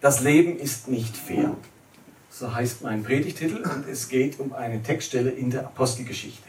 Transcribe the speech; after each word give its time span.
Das 0.00 0.20
Leben 0.20 0.58
ist 0.58 0.88
nicht 0.88 1.14
fair. 1.16 1.54
So 2.30 2.54
heißt 2.54 2.82
mein 2.82 3.02
Predigtitel 3.02 3.62
und 3.62 3.86
es 3.86 4.08
geht 4.08 4.40
um 4.40 4.54
eine 4.54 4.82
Textstelle 4.82 5.30
in 5.30 5.50
der 5.50 5.66
Apostelgeschichte. 5.66 6.48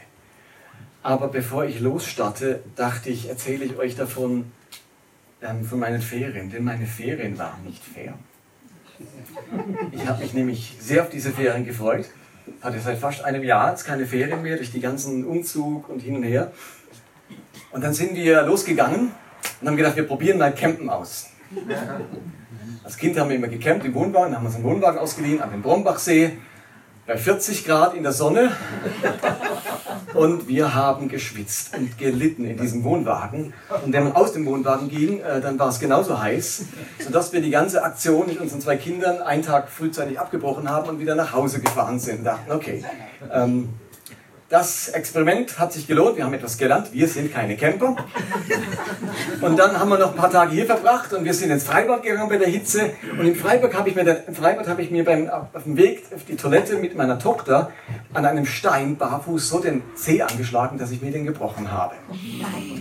Aber 1.02 1.28
bevor 1.28 1.64
ich 1.64 1.80
losstarte, 1.80 2.62
dachte 2.76 3.10
ich, 3.10 3.28
erzähle 3.28 3.64
ich 3.64 3.76
euch 3.76 3.96
davon, 3.96 4.52
ähm, 5.42 5.64
von 5.64 5.80
meinen 5.80 6.00
Ferien, 6.00 6.50
denn 6.50 6.64
meine 6.64 6.86
Ferien 6.86 7.36
waren 7.36 7.64
nicht 7.64 7.82
fair. 7.84 8.14
Ich 9.90 10.06
habe 10.06 10.22
mich 10.22 10.32
nämlich 10.32 10.76
sehr 10.78 11.02
auf 11.02 11.10
diese 11.10 11.32
Ferien 11.32 11.66
gefreut. 11.66 12.06
Hatte 12.60 12.80
seit 12.80 12.98
fast 12.98 13.24
einem 13.24 13.42
Jahr 13.42 13.70
jetzt 13.70 13.84
keine 13.84 14.06
Ferien 14.06 14.42
mehr 14.42 14.56
durch 14.56 14.70
die 14.70 14.80
ganzen 14.80 15.24
Umzug 15.26 15.88
und 15.88 16.00
hin 16.00 16.16
und 16.16 16.22
her. 16.22 16.52
Und 17.72 17.82
dann 17.82 17.92
sind 17.92 18.14
wir 18.14 18.42
losgegangen 18.42 19.10
und 19.60 19.66
haben 19.68 19.76
gedacht, 19.76 19.96
wir 19.96 20.04
probieren 20.04 20.38
mal 20.38 20.54
Campen 20.54 20.88
aus. 20.88 21.30
Als 22.84 22.96
Kind 22.96 23.18
haben 23.18 23.28
wir 23.28 23.36
immer 23.36 23.48
gecampt 23.48 23.84
im 23.84 23.94
Wohnwagen, 23.94 24.34
haben 24.34 24.44
uns 24.44 24.56
einen 24.56 24.64
Wohnwagen 24.64 24.98
ausgeliehen 24.98 25.40
an 25.40 25.50
den 25.50 25.62
Brombachsee 25.62 26.32
bei 27.06 27.16
40 27.16 27.64
Grad 27.64 27.94
in 27.94 28.02
der 28.02 28.12
Sonne. 28.12 28.52
Und 30.14 30.48
wir 30.48 30.74
haben 30.74 31.08
geschwitzt 31.08 31.76
und 31.76 31.96
gelitten 31.96 32.44
in 32.44 32.58
diesem 32.58 32.84
Wohnwagen. 32.84 33.54
Und 33.84 33.92
wenn 33.92 34.04
man 34.04 34.12
aus 34.14 34.32
dem 34.32 34.44
Wohnwagen 34.46 34.88
ging, 34.88 35.20
äh, 35.20 35.40
dann 35.40 35.58
war 35.58 35.68
es 35.68 35.80
genauso 35.80 36.20
heiß, 36.20 36.64
sodass 36.98 37.32
wir 37.32 37.40
die 37.40 37.50
ganze 37.50 37.82
Aktion 37.82 38.26
mit 38.26 38.38
unseren 38.38 38.60
zwei 38.60 38.76
Kindern 38.76 39.22
einen 39.22 39.42
Tag 39.42 39.70
frühzeitig 39.70 40.20
abgebrochen 40.20 40.68
haben 40.68 40.88
und 40.88 40.98
wieder 40.98 41.14
nach 41.14 41.32
Hause 41.32 41.60
gefahren 41.60 41.98
sind. 41.98 42.24
Dachten, 42.24 42.52
okay, 42.52 42.84
ähm, 43.32 43.70
das 44.52 44.88
Experiment 44.88 45.58
hat 45.58 45.72
sich 45.72 45.86
gelohnt, 45.86 46.18
wir 46.18 46.26
haben 46.26 46.34
etwas 46.34 46.58
gelernt, 46.58 46.92
wir 46.92 47.08
sind 47.08 47.32
keine 47.32 47.56
Camper. 47.56 47.96
Und 49.40 49.58
dann 49.58 49.80
haben 49.80 49.88
wir 49.88 49.96
noch 49.96 50.10
ein 50.10 50.16
paar 50.16 50.30
Tage 50.30 50.52
hier 50.52 50.66
verbracht 50.66 51.14
und 51.14 51.24
wir 51.24 51.32
sind 51.32 51.50
ins 51.50 51.64
Freibad 51.64 52.02
gegangen 52.02 52.28
bei 52.28 52.36
der 52.36 52.48
Hitze. 52.48 52.90
Und 53.18 53.26
im 53.26 53.34
Freibad 53.34 53.72
habe 53.72 53.88
ich 53.88 53.94
mir, 53.94 54.02
im 54.26 54.34
Freibad 54.34 54.68
habe 54.68 54.82
ich 54.82 54.90
mir 54.90 55.06
beim, 55.06 55.30
auf 55.30 55.62
dem 55.64 55.78
Weg 55.78 56.04
auf 56.14 56.26
die 56.26 56.36
Toilette 56.36 56.76
mit 56.76 56.94
meiner 56.94 57.18
Tochter 57.18 57.70
an 58.12 58.26
einem 58.26 58.44
Stein 58.44 58.98
barfuß 58.98 59.48
so 59.48 59.58
den 59.58 59.82
Zeh 59.94 60.20
angeschlagen, 60.20 60.76
dass 60.76 60.90
ich 60.90 61.00
mir 61.00 61.12
den 61.12 61.24
gebrochen 61.24 61.72
habe. 61.72 61.94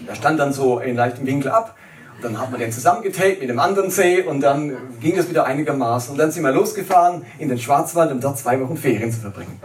Da 0.07 0.13
stand 0.13 0.41
dann 0.41 0.51
so 0.51 0.79
in 0.79 0.97
leichtem 0.97 1.25
Winkel 1.25 1.51
ab. 1.51 1.77
Und 2.17 2.25
dann 2.25 2.41
hat 2.41 2.51
man 2.51 2.59
den 2.59 2.73
zusammengetaped 2.73 3.39
mit 3.39 3.49
dem 3.49 3.59
anderen 3.59 3.91
Zeh 3.91 4.23
und 4.23 4.41
dann 4.41 4.75
ging 4.99 5.17
es 5.17 5.29
wieder 5.29 5.45
einigermaßen. 5.45 6.11
Und 6.11 6.17
dann 6.17 6.31
sind 6.31 6.43
wir 6.43 6.51
losgefahren 6.51 7.25
in 7.39 7.47
den 7.47 7.57
Schwarzwald, 7.57 8.11
um 8.11 8.19
dort 8.19 8.37
zwei 8.37 8.59
Wochen 8.59 8.75
Ferien 8.75 9.09
zu 9.09 9.21
verbringen. 9.21 9.57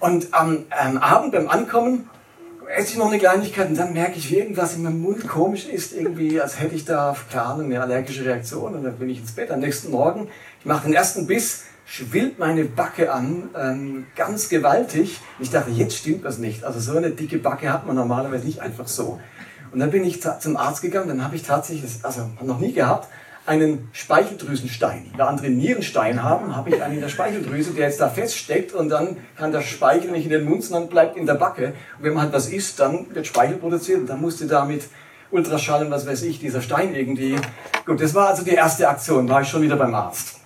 Und 0.00 0.32
am 0.32 0.64
ähm, 0.80 0.98
Abend 0.98 1.32
beim 1.32 1.48
Ankommen 1.48 2.08
esse 2.68 2.92
ich 2.92 2.98
noch 2.98 3.08
eine 3.08 3.18
Kleinigkeit 3.18 3.68
und 3.68 3.78
dann 3.78 3.92
merke 3.92 4.18
ich, 4.18 4.30
wie 4.30 4.38
irgendwas 4.38 4.76
in 4.76 4.82
meinem 4.82 5.00
Mund 5.00 5.26
komisch 5.26 5.66
ist, 5.66 5.92
irgendwie, 5.94 6.40
als 6.40 6.60
hätte 6.60 6.74
ich 6.74 6.84
da, 6.84 7.16
keine 7.30 7.44
Ahnung, 7.44 7.66
eine 7.66 7.80
allergische 7.80 8.24
Reaktion. 8.24 8.74
Und 8.74 8.84
dann 8.84 8.96
bin 8.96 9.08
ich 9.08 9.20
ins 9.20 9.32
Bett 9.32 9.50
am 9.50 9.60
nächsten 9.60 9.90
Morgen. 9.90 10.28
Ich 10.60 10.66
mache 10.66 10.84
den 10.84 10.94
ersten 10.94 11.26
Biss, 11.26 11.64
schwillt 11.86 12.38
meine 12.38 12.64
Backe 12.64 13.12
an, 13.12 13.48
ähm, 13.56 14.06
ganz 14.16 14.48
gewaltig. 14.48 15.20
Und 15.38 15.44
ich 15.44 15.50
dachte, 15.50 15.70
jetzt 15.70 15.96
stimmt 15.96 16.24
was 16.24 16.38
nicht. 16.38 16.64
Also 16.64 16.78
so 16.80 16.96
eine 16.96 17.10
dicke 17.10 17.38
Backe 17.38 17.72
hat 17.72 17.86
man 17.86 17.96
normalerweise 17.96 18.44
nicht 18.44 18.60
einfach 18.60 18.86
so. 18.86 19.18
Und 19.72 19.80
dann 19.80 19.90
bin 19.90 20.04
ich 20.04 20.20
zum 20.22 20.56
Arzt 20.56 20.82
gegangen, 20.82 21.08
dann 21.08 21.24
habe 21.24 21.36
ich 21.36 21.42
tatsächlich, 21.42 21.90
also 22.02 22.30
noch 22.42 22.58
nie 22.58 22.72
gehabt, 22.72 23.08
einen 23.48 23.88
Speicheldrüsenstein. 23.92 25.10
Wenn 25.12 25.20
andere 25.26 25.48
Nierenstein 25.48 26.22
haben, 26.22 26.54
habe 26.54 26.70
ich 26.70 26.82
einen 26.82 26.96
in 26.96 27.00
der 27.00 27.08
Speicheldrüse, 27.08 27.72
der 27.72 27.86
jetzt 27.86 28.00
da 28.00 28.08
feststeckt 28.08 28.74
und 28.74 28.90
dann 28.90 29.16
kann 29.36 29.52
der 29.52 29.62
Speichel 29.62 30.10
nicht 30.10 30.24
in 30.24 30.30
den 30.30 30.44
Mund, 30.44 30.62
sondern 30.62 30.88
bleibt 30.88 31.16
in 31.16 31.26
der 31.26 31.34
Backe. 31.34 31.68
Und 31.96 32.04
wenn 32.04 32.12
man 32.12 32.24
halt 32.24 32.32
was 32.32 32.48
isst, 32.48 32.78
dann 32.78 33.06
wird 33.14 33.26
Speichel 33.26 33.56
produziert 33.56 34.00
und 34.00 34.06
dann 34.06 34.20
musste 34.20 34.46
damit 34.46 34.84
Ultraschall 35.30 35.84
und 35.84 35.90
was 35.90 36.06
weiß 36.06 36.22
ich, 36.24 36.38
dieser 36.38 36.60
Stein 36.60 36.94
irgendwie. 36.94 37.36
Gut, 37.86 38.00
das 38.00 38.14
war 38.14 38.28
also 38.28 38.44
die 38.44 38.50
erste 38.50 38.86
Aktion, 38.88 39.28
war 39.28 39.40
ich 39.40 39.48
schon 39.48 39.62
wieder 39.62 39.76
beim 39.76 39.94
Arzt. 39.94 40.36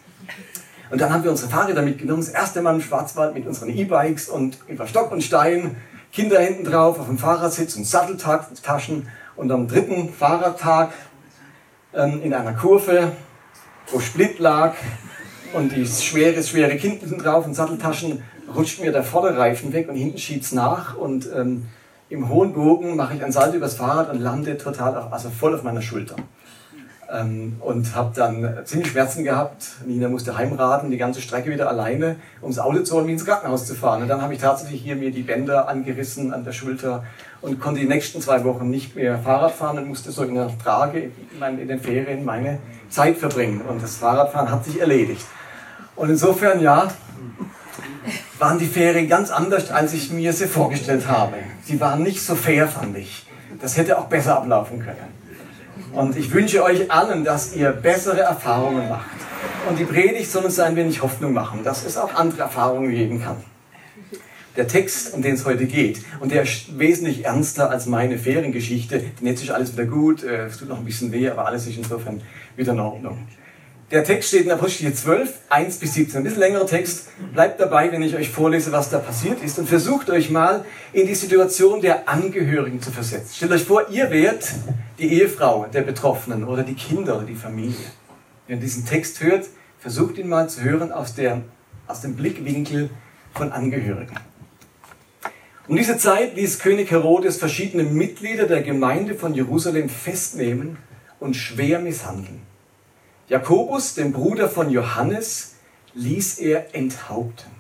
Und 0.91 1.01
dann 1.01 1.13
haben 1.13 1.25
wir 1.25 1.31
unsere 1.31 1.51
Fahrräder 1.51 1.83
mitgenommen, 1.83 2.21
das 2.21 2.29
erste 2.29 2.63
Mal 2.63 2.75
im 2.75 2.81
Schwarzwald 2.81 3.35
mit 3.35 3.47
unseren 3.47 3.71
E-Bikes 3.71 4.29
und 4.29 4.59
über 4.69 4.87
Stock 4.87 5.11
und 5.11 5.23
Stein, 5.23 5.77
Kinder 6.13 6.39
hinten 6.39 6.65
drauf 6.65 7.01
auf 7.01 7.07
dem 7.07 7.19
Fahrradsitz 7.19 7.75
und 7.77 7.85
Satteltaschen. 7.85 9.09
Und 9.35 9.51
am 9.51 9.67
dritten 9.67 10.13
Fahrradtag 10.13 10.93
ähm, 11.95 12.23
in 12.23 12.35
einer 12.35 12.53
Kurve, 12.53 13.13
wo 13.91 14.01
Split 14.01 14.39
lag 14.39 14.75
und 15.53 15.75
die 15.75 15.87
schwere, 15.87 16.43
schwere 16.43 16.77
Kind 16.77 17.01
hinten 17.01 17.19
drauf 17.19 17.47
und 17.47 17.55
Satteltaschen, 17.55 18.23
rutscht 18.55 18.81
mir 18.81 18.93
der 18.93 19.05
Vorderreifen 19.05 19.73
weg 19.73 19.89
und 19.89 19.97
hinten 19.97 20.19
schiebt's 20.19 20.53
nach 20.53 20.97
und 20.97 21.29
ähm, 21.35 21.69
im 22.09 22.29
hohen 22.29 22.53
Bogen 22.53 22.97
mache 22.97 23.15
ich 23.15 23.25
ein 23.25 23.33
Salto 23.33 23.57
übers 23.57 23.75
Fahrrad 23.75 24.11
und 24.11 24.21
lande 24.21 24.59
total, 24.59 24.97
auf, 24.97 25.13
also 25.13 25.31
voll 25.31 25.55
auf 25.55 25.63
meiner 25.63 25.81
Schulter. 25.81 26.17
Ähm, 27.13 27.57
und 27.61 27.95
habe 27.95 28.13
dann 28.15 28.65
ziemlich 28.65 28.89
Schmerzen 28.89 29.23
gehabt. 29.23 29.73
Nina 29.85 30.09
musste 30.09 30.37
heimraten, 30.37 30.91
die 30.91 30.97
ganze 30.97 31.21
Strecke 31.21 31.51
wieder 31.51 31.69
alleine, 31.69 32.17
ums 32.41 32.59
Auto 32.59 32.83
zu 32.83 32.95
holen, 32.95 33.07
wie 33.07 33.13
ins 33.13 33.27
Krankenhaus 33.27 33.67
zu 33.67 33.75
fahren. 33.75 34.03
Und 34.03 34.09
dann 34.09 34.23
habe 34.23 34.33
ich 34.33 34.41
tatsächlich 34.41 34.81
hier 34.81 34.97
mir 34.97 35.11
die 35.11 35.23
Bänder 35.23 35.69
angerissen 35.69 36.33
an 36.33 36.45
der 36.45 36.53
Schulter 36.53 37.05
und 37.43 37.61
konnte 37.61 37.81
die 37.81 37.87
nächsten 37.87 38.23
zwei 38.23 38.43
Wochen 38.45 38.71
nicht 38.71 38.97
mehr 38.97 39.19
Fahrrad 39.19 39.53
fahren 39.53 39.77
und 39.79 39.89
musste 39.89 40.11
so 40.11 40.23
in 40.23 40.37
der 40.37 40.51
Trage 40.59 41.11
in 41.41 41.69
den 41.69 41.81
Ferien 41.81 42.25
meine 42.25 42.61
Zeit 42.89 43.19
verbringen. 43.19 43.61
Und 43.61 43.83
das 43.83 43.97
Fahrradfahren 43.97 44.51
hat 44.51 44.65
sich 44.65 44.81
erledigt. 44.81 45.27
Und 45.97 46.09
insofern, 46.09 46.61
ja, 46.61 46.89
waren 48.39 48.59
die 48.59 48.67
Ferien 48.67 49.09
ganz 49.09 49.31
anders, 49.31 49.71
als 49.71 49.93
ich 49.93 50.11
mir 50.11 50.33
sie 50.33 50.47
vorgestellt 50.47 51.07
habe. 51.09 51.35
Sie 51.63 51.79
waren 51.81 52.03
nicht 52.03 52.23
so 52.23 52.35
fair, 52.35 52.67
fand 52.69 52.97
ich. 52.97 53.27
Das 53.61 53.77
hätte 53.77 53.99
auch 53.99 54.07
besser 54.07 54.39
ablaufen 54.39 54.79
können. 54.79 55.22
Und 55.93 56.17
ich 56.17 56.33
wünsche 56.33 56.63
euch 56.63 56.91
allen, 56.91 57.23
dass 57.23 57.55
ihr 57.55 57.71
bessere 57.71 58.21
Erfahrungen 58.21 58.89
macht. 58.89 59.11
Und 59.69 59.79
die 59.79 59.85
Predigt 59.85 60.31
soll 60.31 60.45
uns 60.45 60.59
ein 60.59 60.75
wenig 60.75 61.03
Hoffnung 61.03 61.35
machen, 61.35 61.63
dass 61.65 61.85
es 61.85 61.99
auch 61.99 62.15
andere 62.15 62.43
Erfahrungen 62.43 62.91
geben 62.91 63.23
kann. 63.23 63.37
Der 64.57 64.67
Text, 64.67 65.15
um 65.15 65.23
den 65.23 65.35
es 65.35 65.45
heute 65.45 65.67
geht, 65.67 66.03
und 66.21 66.33
der 66.33 66.43
ist 66.43 66.79
wesentlich 66.79 67.25
ernster 67.25 67.71
als 67.71 67.87
meine 67.87 68.19
Feriengeschichte. 68.19 69.03
Denn 69.21 69.27
jetzt 69.27 69.43
ist 69.43 69.51
alles 69.51 69.73
wieder 69.73 69.87
gut, 69.87 70.25
äh, 70.25 70.47
es 70.47 70.59
tut 70.59 70.69
noch 70.69 70.79
ein 70.79 70.85
bisschen 70.85 71.13
weh, 71.13 71.29
aber 71.29 71.47
alles 71.47 71.67
ist 71.67 71.77
insofern 71.77 72.23
wieder 72.57 72.73
in 72.73 72.81
Ordnung. 72.81 73.27
Der 73.93 74.05
Text 74.05 74.31
steht 74.31 74.47
in 74.47 74.51
Apostel 74.51 74.91
12, 74.91 75.35
1 75.51 75.77
bis 75.77 75.93
17. 75.93 76.17
Ein 76.17 76.25
bisschen 76.25 76.41
längerer 76.41 76.67
Text. 76.67 77.09
Bleibt 77.35 77.61
dabei, 77.61 77.93
wenn 77.93 78.01
ich 78.01 78.17
euch 78.17 78.31
vorlese, 78.31 78.73
was 78.73 78.89
da 78.89 78.99
passiert 78.99 79.43
ist. 79.43 79.59
Und 79.59 79.69
versucht 79.69 80.09
euch 80.09 80.31
mal 80.31 80.65
in 80.95 81.07
die 81.07 81.15
Situation 81.15 81.83
der 81.83 82.09
Angehörigen 82.09 82.81
zu 82.81 82.91
versetzen. 82.91 83.35
Stellt 83.35 83.53
euch 83.53 83.65
vor, 83.65 83.91
ihr 83.91 84.11
wärt 84.11 84.49
die 84.99 85.13
Ehefrau 85.13 85.67
der 85.67 85.83
Betroffenen 85.83 86.45
oder 86.45 86.63
die 86.63 86.73
Kinder 86.73 87.17
oder 87.17 87.27
die 87.27 87.35
Familie. 87.35 87.85
Wenn 88.47 88.57
ihr 88.57 88.63
diesen 88.63 88.87
Text 88.87 89.23
hört, 89.23 89.45
versucht 89.79 90.17
ihn 90.17 90.31
mal 90.31 90.49
zu 90.49 90.63
hören 90.63 90.91
aus, 90.91 91.15
der, 91.15 91.43
aus 91.87 92.01
dem 92.01 92.17
Blickwinkel 92.17 92.89
von 93.35 93.53
Angehörigen. 93.53 94.17
Um 95.69 95.77
diese 95.77 95.99
Zeit 95.99 96.35
ließ 96.35 96.61
König 96.61 96.91
Herodes 96.91 97.37
verschiedene 97.37 97.83
Mitglieder 97.83 98.47
der 98.47 98.63
Gemeinde 98.63 99.15
von 99.15 99.35
Jerusalem 99.35 99.91
festnehmen 99.91 100.79
und 101.21 101.37
schwer 101.37 101.79
misshandeln. 101.79 102.52
Jakobus, 103.33 103.95
den 103.95 104.13
Bruder 104.13 104.47
von 104.47 104.69
Johannes, 104.69 105.55
ließ 105.95 106.39
er 106.41 106.75
enthaupten. 106.75 107.51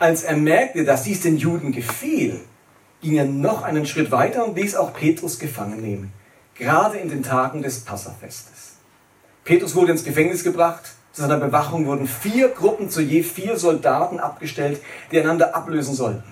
Als 0.00 0.24
er 0.24 0.36
merkte, 0.36 0.84
dass 0.84 1.04
dies 1.04 1.20
den 1.20 1.36
Juden 1.36 1.70
gefiel, 1.70 2.40
ging 3.00 3.14
er 3.14 3.26
noch 3.26 3.62
einen 3.62 3.86
Schritt 3.86 4.10
weiter 4.10 4.44
und 4.44 4.56
ließ 4.56 4.74
auch 4.74 4.92
Petrus 4.92 5.38
gefangen 5.38 5.80
nehmen, 5.80 6.12
gerade 6.56 6.98
in 6.98 7.08
den 7.08 7.22
Tagen 7.22 7.62
des 7.62 7.84
Passafestes. 7.84 8.78
Petrus 9.44 9.76
wurde 9.76 9.92
ins 9.92 10.02
Gefängnis 10.02 10.42
gebracht, 10.42 10.82
zu 11.12 11.22
seiner 11.22 11.38
Bewachung 11.38 11.86
wurden 11.86 12.08
vier 12.08 12.48
Gruppen 12.48 12.90
zu 12.90 13.02
je 13.02 13.22
vier 13.22 13.56
Soldaten 13.56 14.18
abgestellt, 14.18 14.80
die 15.12 15.20
einander 15.20 15.54
ablösen 15.54 15.94
sollten. 15.94 16.24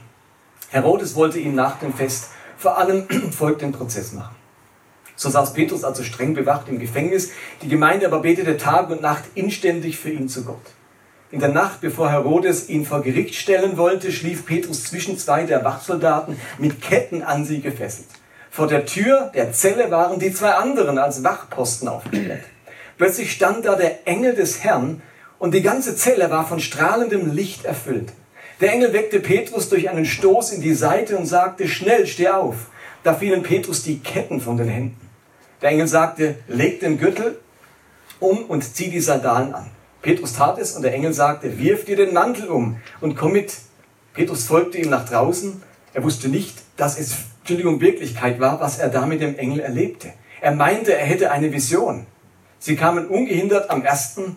Herodes 0.71 1.15
wollte 1.15 1.39
ihm 1.39 1.55
nach 1.55 1.79
dem 1.79 1.95
Fest 1.95 2.31
vor 2.57 2.79
allem 2.79 3.09
folgenden 3.31 3.71
Prozess 3.71 4.13
machen. 4.13 4.35
So 5.19 5.29
saß 5.31 5.53
Petrus 5.53 5.83
also 5.83 6.05
streng 6.05 6.35
bewacht 6.35 6.69
im 6.69 6.79
Gefängnis. 6.79 7.33
Die 7.61 7.69
Gemeinde 7.69 8.07
aber 8.07 8.21
betete 8.21 8.57
Tag 8.57 8.89
und 8.89 9.03
Nacht 9.03 9.25
inständig 9.35 9.99
für 9.99 10.11
ihn 10.11 10.29
zu 10.29 10.45
Gott. 10.45 10.63
In 11.33 11.41
der 11.41 11.49
Nacht, 11.49 11.81
bevor 11.81 12.09
Herodes 12.09 12.69
ihn 12.69 12.87
vor 12.87 13.03
Gericht 13.03 13.35
stellen 13.35 13.77
wollte, 13.77 14.13
schlief 14.13 14.47
Petrus 14.47 14.85
zwischen 14.85 15.19
zwei 15.19 15.43
der 15.43 15.65
Wachsoldaten 15.65 16.41
mit 16.59 16.81
Ketten 16.81 17.25
an 17.25 17.45
sie 17.45 17.61
gefesselt. 17.61 18.07
Vor 18.49 18.69
der 18.69 18.87
Tür 18.87 19.33
der 19.35 19.53
Zelle 19.53 19.91
waren 19.91 20.21
die 20.21 20.33
zwei 20.33 20.53
anderen 20.53 20.99
als 20.99 21.25
Wachposten 21.25 21.89
aufgestellt. 21.89 22.45
Plötzlich 22.97 23.33
stand 23.33 23.65
da 23.65 23.75
der 23.75 24.07
Engel 24.07 24.37
des 24.37 24.63
Herrn 24.63 25.03
und 25.41 25.53
die 25.53 25.63
ganze 25.63 25.97
Zelle 25.97 26.31
war 26.31 26.47
von 26.47 26.61
strahlendem 26.61 27.35
Licht 27.35 27.65
erfüllt. 27.65 28.13
Der 28.61 28.73
Engel 28.73 28.93
weckte 28.93 29.19
Petrus 29.19 29.69
durch 29.69 29.91
einen 29.91 30.05
Stoß 30.05 30.53
in 30.53 30.63
die 30.63 30.75
Seite 30.75 31.19
und 31.19 31.27
sagte, 31.27 31.67
schnell, 31.67 32.07
steh 32.07 32.29
auf. 32.29 32.55
Da 33.03 33.15
fielen 33.15 33.43
Petrus 33.43 33.83
die 33.83 33.99
Ketten 33.99 34.41
von 34.41 34.57
den 34.57 34.69
Händen. 34.69 35.08
Der 35.61 35.71
Engel 35.71 35.89
sagte, 35.89 36.37
leg 36.47 36.81
den 36.81 36.99
Gürtel 36.99 37.39
um 38.21 38.45
und 38.45 38.63
zieh 38.63 38.91
die 38.91 39.01
Sandalen 39.01 39.55
an. 39.55 39.71
Petrus 40.03 40.35
tat 40.35 40.59
es 40.59 40.77
und 40.77 40.83
der 40.83 40.95
Engel 40.95 41.13
sagte, 41.13 41.59
wirf 41.59 41.85
dir 41.85 41.97
den 41.97 42.15
Mantel 42.15 42.49
um 42.49 42.77
und 43.01 43.17
komm 43.17 43.33
mit. 43.33 43.55
Petrus 44.15 44.45
folgte 44.45 44.79
ihm 44.79 44.91
nach 44.91 45.09
draußen. 45.09 45.63
Er 45.95 46.05
wusste 46.05 46.29
nicht, 46.29 46.59
dass 46.77 46.99
es, 46.99 47.17
Entschuldigung, 47.41 47.81
Wirklichkeit 47.81 48.39
war, 48.41 48.61
was 48.61 48.79
er 48.79 48.89
da 48.89 49.07
mit 49.07 49.21
dem 49.21 49.37
Engel 49.37 49.61
erlebte. 49.61 50.13
Er 50.41 50.53
meinte, 50.53 50.97
er 50.97 51.07
hätte 51.07 51.31
eine 51.33 51.53
Vision. 51.53 52.07
Sie 52.61 52.77
kamen 52.77 53.07
ungehindert 53.07 53.71
am 53.71 53.85
ersten 53.85 54.37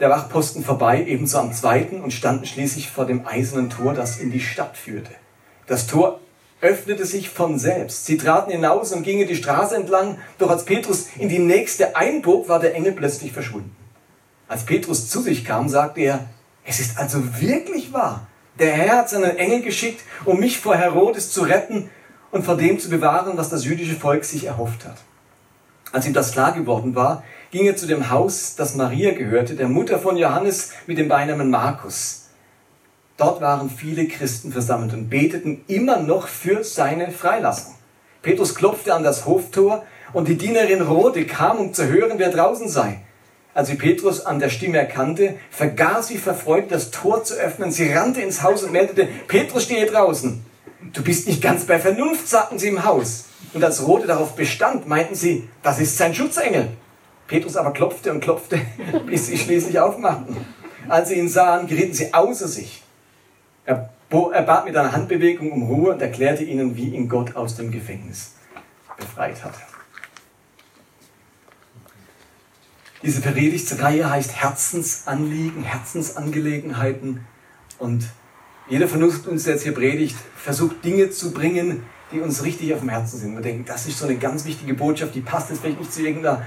der 0.00 0.10
Wachposten 0.10 0.62
vorbei, 0.62 1.04
ebenso 1.06 1.38
am 1.38 1.52
zweiten, 1.52 2.00
und 2.00 2.12
standen 2.12 2.46
schließlich 2.46 2.90
vor 2.90 3.04
dem 3.04 3.26
eisernen 3.26 3.68
Tor, 3.68 3.94
das 3.94 4.18
in 4.18 4.30
die 4.30 4.40
Stadt 4.40 4.76
führte. 4.76 5.10
Das 5.66 5.86
Tor 5.86 6.20
öffnete 6.60 7.06
sich 7.06 7.30
von 7.30 7.58
selbst. 7.58 8.06
Sie 8.06 8.16
traten 8.16 8.50
hinaus 8.50 8.92
und 8.92 9.02
gingen 9.02 9.28
die 9.28 9.36
Straße 9.36 9.76
entlang, 9.76 10.18
doch 10.38 10.50
als 10.50 10.64
Petrus 10.64 11.06
in 11.18 11.28
die 11.28 11.38
nächste 11.38 11.96
einbog, 11.96 12.48
war 12.48 12.58
der 12.58 12.74
Engel 12.74 12.92
plötzlich 12.92 13.32
verschwunden. 13.32 13.74
Als 14.48 14.64
Petrus 14.64 15.08
zu 15.08 15.20
sich 15.20 15.44
kam, 15.44 15.68
sagte 15.68 16.00
er, 16.00 16.26
es 16.64 16.80
ist 16.80 16.98
also 16.98 17.40
wirklich 17.40 17.92
wahr. 17.92 18.26
Der 18.58 18.72
Herr 18.72 18.98
hat 18.98 19.10
seinen 19.10 19.36
Engel 19.36 19.62
geschickt, 19.62 20.02
um 20.24 20.40
mich 20.40 20.58
vor 20.58 20.74
Herodes 20.74 21.30
zu 21.30 21.42
retten 21.42 21.90
und 22.30 22.44
vor 22.44 22.56
dem 22.56 22.78
zu 22.78 22.90
bewahren, 22.90 23.36
was 23.36 23.50
das 23.50 23.64
jüdische 23.64 23.94
Volk 23.94 24.24
sich 24.24 24.44
erhofft 24.44 24.84
hat. 24.84 24.96
Als 25.92 26.06
ihm 26.06 26.12
das 26.12 26.32
klar 26.32 26.52
geworden 26.52 26.94
war, 26.94 27.22
ging 27.50 27.66
er 27.66 27.76
zu 27.76 27.86
dem 27.86 28.10
Haus, 28.10 28.56
das 28.56 28.74
Maria 28.74 29.12
gehörte, 29.12 29.54
der 29.54 29.68
Mutter 29.68 29.98
von 29.98 30.16
Johannes 30.16 30.72
mit 30.86 30.98
dem 30.98 31.08
Beinamen 31.08 31.50
Markus. 31.50 32.27
Dort 33.18 33.40
waren 33.40 33.68
viele 33.68 34.06
Christen 34.06 34.52
versammelt 34.52 34.94
und 34.94 35.10
beteten 35.10 35.64
immer 35.66 35.98
noch 35.98 36.28
für 36.28 36.62
seine 36.62 37.10
Freilassung. 37.10 37.74
Petrus 38.22 38.54
klopfte 38.54 38.94
an 38.94 39.02
das 39.02 39.26
Hoftor 39.26 39.84
und 40.12 40.28
die 40.28 40.38
Dienerin 40.38 40.82
Rode 40.82 41.26
kam, 41.26 41.58
um 41.58 41.74
zu 41.74 41.88
hören, 41.88 42.18
wer 42.18 42.30
draußen 42.30 42.68
sei. 42.68 43.00
Als 43.54 43.68
sie 43.68 43.74
Petrus 43.74 44.24
an 44.24 44.38
der 44.38 44.50
Stimme 44.50 44.78
erkannte, 44.78 45.34
vergaß 45.50 46.06
sie 46.06 46.18
verfreut, 46.18 46.66
das 46.70 46.92
Tor 46.92 47.24
zu 47.24 47.34
öffnen. 47.34 47.72
Sie 47.72 47.92
rannte 47.92 48.20
ins 48.20 48.44
Haus 48.44 48.62
und 48.62 48.70
meldete, 48.70 49.08
Petrus 49.26 49.64
stehe 49.64 49.86
draußen. 49.86 50.44
Du 50.92 51.02
bist 51.02 51.26
nicht 51.26 51.42
ganz 51.42 51.64
bei 51.64 51.80
Vernunft, 51.80 52.28
sagten 52.28 52.60
sie 52.60 52.68
im 52.68 52.84
Haus. 52.84 53.24
Und 53.52 53.64
als 53.64 53.84
Rode 53.84 54.06
darauf 54.06 54.36
bestand, 54.36 54.86
meinten 54.86 55.16
sie, 55.16 55.48
das 55.64 55.80
ist 55.80 55.98
sein 55.98 56.14
Schutzengel. 56.14 56.68
Petrus 57.26 57.56
aber 57.56 57.72
klopfte 57.72 58.12
und 58.12 58.20
klopfte, 58.20 58.60
bis 59.06 59.26
sie 59.26 59.36
schließlich 59.36 59.80
aufmachten. 59.80 60.36
Als 60.88 61.08
sie 61.08 61.16
ihn 61.16 61.28
sahen, 61.28 61.66
gerieten 61.66 61.94
sie 61.94 62.14
außer 62.14 62.46
sich. 62.46 62.84
Er, 63.68 63.90
er 64.32 64.42
bat 64.44 64.64
mit 64.64 64.74
einer 64.74 64.92
Handbewegung 64.92 65.52
um 65.52 65.64
Ruhe 65.64 65.92
und 65.92 66.00
erklärte 66.00 66.42
ihnen, 66.42 66.74
wie 66.74 66.94
ihn 66.94 67.06
Gott 67.06 67.36
aus 67.36 67.54
dem 67.54 67.70
Gefängnis 67.70 68.32
befreit 68.96 69.44
hat. 69.44 69.52
Diese 73.02 73.20
Predigtsreihe 73.20 74.08
heißt 74.08 74.40
Herzensanliegen, 74.40 75.64
Herzensangelegenheiten. 75.64 77.26
Und 77.78 78.06
jeder 78.70 78.88
von 78.88 79.02
uns, 79.02 79.44
der 79.44 79.52
jetzt 79.52 79.64
hier 79.64 79.74
predigt, 79.74 80.16
versucht 80.34 80.82
Dinge 80.82 81.10
zu 81.10 81.34
bringen, 81.34 81.82
die 82.10 82.20
uns 82.20 82.44
richtig 82.44 82.72
auf 82.72 82.80
dem 82.80 82.88
Herzen 82.88 83.18
sind. 83.18 83.34
Wir 83.34 83.42
denken, 83.42 83.66
das 83.66 83.86
ist 83.86 83.98
so 83.98 84.06
eine 84.06 84.16
ganz 84.16 84.46
wichtige 84.46 84.72
Botschaft, 84.72 85.14
die 85.14 85.20
passt 85.20 85.50
jetzt 85.50 85.60
vielleicht 85.60 85.78
nicht 85.78 85.92
zu 85.92 86.00
irgendeiner 86.00 86.42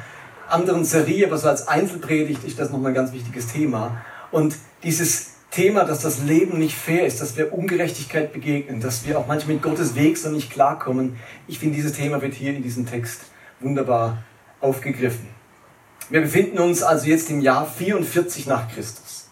anderen 0.49 0.85
Serie, 0.85 1.27
aber 1.27 1.37
so 1.37 1.49
als 1.49 1.67
Einzelpredigt 1.67 2.43
ist 2.45 2.57
das 2.57 2.71
nochmal 2.71 2.91
ein 2.91 2.95
ganz 2.95 3.13
wichtiges 3.13 3.45
Thema. 3.45 4.01
Und 4.31 4.55
dieses 4.81 5.40
Thema, 5.51 5.83
dass 5.83 6.01
das 6.01 6.23
Leben 6.23 6.57
nicht 6.57 6.77
fair 6.77 7.05
ist, 7.05 7.21
dass 7.21 7.35
wir 7.35 7.53
Ungerechtigkeit 7.53 8.31
begegnen, 8.31 8.79
dass 8.79 9.05
wir 9.05 9.19
auch 9.19 9.27
manchmal 9.27 9.55
mit 9.55 9.63
Gottes 9.63 9.95
Weg 9.95 10.17
so 10.17 10.29
nicht 10.29 10.49
klarkommen. 10.49 11.17
Ich 11.47 11.59
finde, 11.59 11.75
dieses 11.75 11.93
Thema 11.93 12.21
wird 12.21 12.33
hier 12.33 12.55
in 12.55 12.63
diesem 12.63 12.85
Text 12.85 13.23
wunderbar 13.59 14.23
aufgegriffen. 14.61 15.27
Wir 16.09 16.21
befinden 16.21 16.59
uns 16.59 16.83
also 16.83 17.07
jetzt 17.07 17.29
im 17.29 17.41
Jahr 17.41 17.65
44 17.65 18.47
nach 18.47 18.73
Christus. 18.73 19.29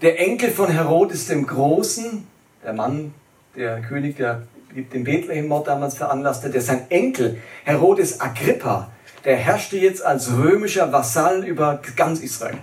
Der 0.00 0.18
Enkel 0.20 0.50
von 0.50 0.70
Herodes 0.70 1.26
dem 1.26 1.46
Großen, 1.46 2.26
der 2.64 2.72
Mann, 2.72 3.12
der 3.56 3.80
König, 3.82 4.16
der 4.16 4.46
den 4.74 5.04
Bethlehem-Mord 5.04 5.66
damals 5.66 5.96
veranlasste, 5.96 6.50
der 6.50 6.60
sein 6.60 6.88
Enkel 6.90 7.38
Herodes 7.64 8.20
Agrippa, 8.20 8.90
der 9.24 9.36
herrschte 9.36 9.76
jetzt 9.76 10.04
als 10.04 10.32
römischer 10.32 10.92
Vasall 10.92 11.44
über 11.44 11.82
ganz 11.96 12.20
Israel, 12.20 12.58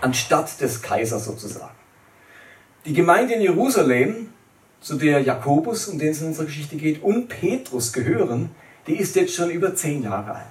anstatt 0.00 0.60
des 0.60 0.82
Kaisers 0.82 1.24
sozusagen. 1.24 1.74
Die 2.86 2.94
Gemeinde 2.94 3.34
in 3.34 3.42
Jerusalem, 3.42 4.32
zu 4.80 4.96
der 4.96 5.20
Jakobus, 5.20 5.88
um 5.88 5.98
den 5.98 6.08
es 6.08 6.22
in 6.22 6.28
unserer 6.28 6.46
Geschichte 6.46 6.76
geht, 6.76 7.02
und 7.02 7.28
Petrus 7.28 7.92
gehören, 7.92 8.50
die 8.86 8.96
ist 8.96 9.14
jetzt 9.16 9.34
schon 9.34 9.50
über 9.50 9.74
zehn 9.74 10.02
Jahre 10.02 10.34
alt. 10.34 10.46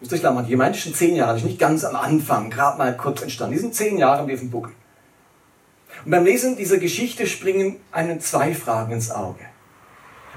Müsst 0.00 0.12
ihr 0.12 0.16
euch 0.16 0.20
klar 0.20 0.34
machen, 0.34 0.46
die 0.46 0.52
Gemeinde 0.52 0.78
ist 0.78 0.84
schon 0.84 0.94
zehn 0.94 1.16
Jahre, 1.16 1.40
nicht 1.40 1.58
ganz 1.58 1.84
am 1.84 1.96
Anfang, 1.96 2.50
gerade 2.50 2.78
mal 2.78 2.96
kurz 2.96 3.22
entstanden. 3.22 3.54
Die 3.54 3.60
sind 3.60 3.74
zehn 3.74 3.98
Jahre 3.98 4.22
auf 4.22 4.28
diesem 4.28 4.50
Buckel. 4.50 4.72
Und 6.04 6.10
beim 6.10 6.24
Lesen 6.24 6.56
dieser 6.56 6.78
Geschichte 6.78 7.26
springen 7.26 7.76
einem 7.90 8.20
zwei 8.20 8.54
Fragen 8.54 8.92
ins 8.92 9.10
Auge. 9.10 9.44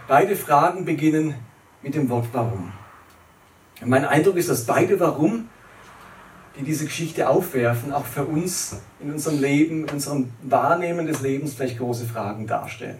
Beide 0.07 0.35
Fragen 0.35 0.85
beginnen 0.85 1.35
mit 1.83 1.94
dem 1.94 2.09
Wort 2.09 2.27
Warum. 2.31 2.71
Und 3.81 3.89
mein 3.89 4.06
Eindruck 4.06 4.38
ist, 4.38 4.50
dass 4.50 4.65
beide 4.65 5.00
Warum, 5.00 5.50
die 6.59 6.65
diese 6.65 6.85
Geschichte 6.85 7.29
aufwerfen, 7.29 7.94
auch 7.94 8.06
für 8.06 8.25
uns 8.25 8.75
in 9.00 9.11
unserem 9.11 9.39
Leben, 9.39 9.85
in 9.85 9.94
unserem 9.94 10.29
Wahrnehmen 10.44 11.07
des 11.07 11.21
Lebens 11.21 11.53
vielleicht 11.53 11.77
große 11.77 12.06
Fragen 12.06 12.47
darstellen. 12.47 12.97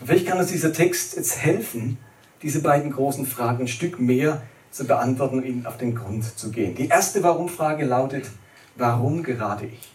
Und 0.00 0.06
vielleicht 0.06 0.26
kann 0.26 0.38
uns 0.38 0.50
dieser 0.50 0.72
Text 0.72 1.16
jetzt 1.16 1.38
helfen, 1.38 1.98
diese 2.42 2.60
beiden 2.60 2.92
großen 2.92 3.26
Fragen 3.26 3.62
ein 3.64 3.68
Stück 3.68 3.98
mehr 3.98 4.42
zu 4.70 4.86
beantworten 4.86 5.38
und 5.38 5.46
ihnen 5.46 5.66
auf 5.66 5.78
den 5.78 5.94
Grund 5.94 6.24
zu 6.38 6.50
gehen. 6.50 6.74
Die 6.74 6.88
erste 6.88 7.22
Warum-Frage 7.22 7.86
lautet, 7.86 8.26
warum 8.76 9.22
gerade 9.22 9.66
ich? 9.66 9.90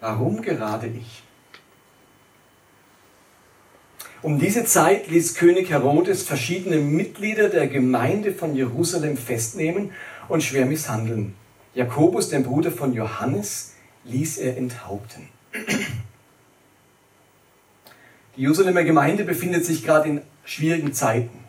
Warum 0.00 0.42
gerade 0.42 0.86
ich? 0.86 1.24
Um 4.20 4.38
diese 4.38 4.64
Zeit 4.64 5.08
ließ 5.08 5.34
König 5.34 5.70
Herodes 5.70 6.22
verschiedene 6.22 6.78
Mitglieder 6.78 7.48
der 7.48 7.68
Gemeinde 7.68 8.32
von 8.32 8.54
Jerusalem 8.56 9.16
festnehmen 9.16 9.92
und 10.28 10.42
schwer 10.42 10.66
misshandeln. 10.66 11.34
Jakobus, 11.74 12.28
den 12.28 12.44
Bruder 12.44 12.70
von 12.70 12.92
Johannes, 12.92 13.74
ließ 14.04 14.38
er 14.38 14.56
enthaupten. 14.56 15.28
Die 18.36 18.42
Jerusalemer 18.42 18.84
Gemeinde 18.84 19.24
befindet 19.24 19.64
sich 19.64 19.84
gerade 19.84 20.08
in 20.08 20.22
schwierigen 20.44 20.92
Zeiten 20.92 21.48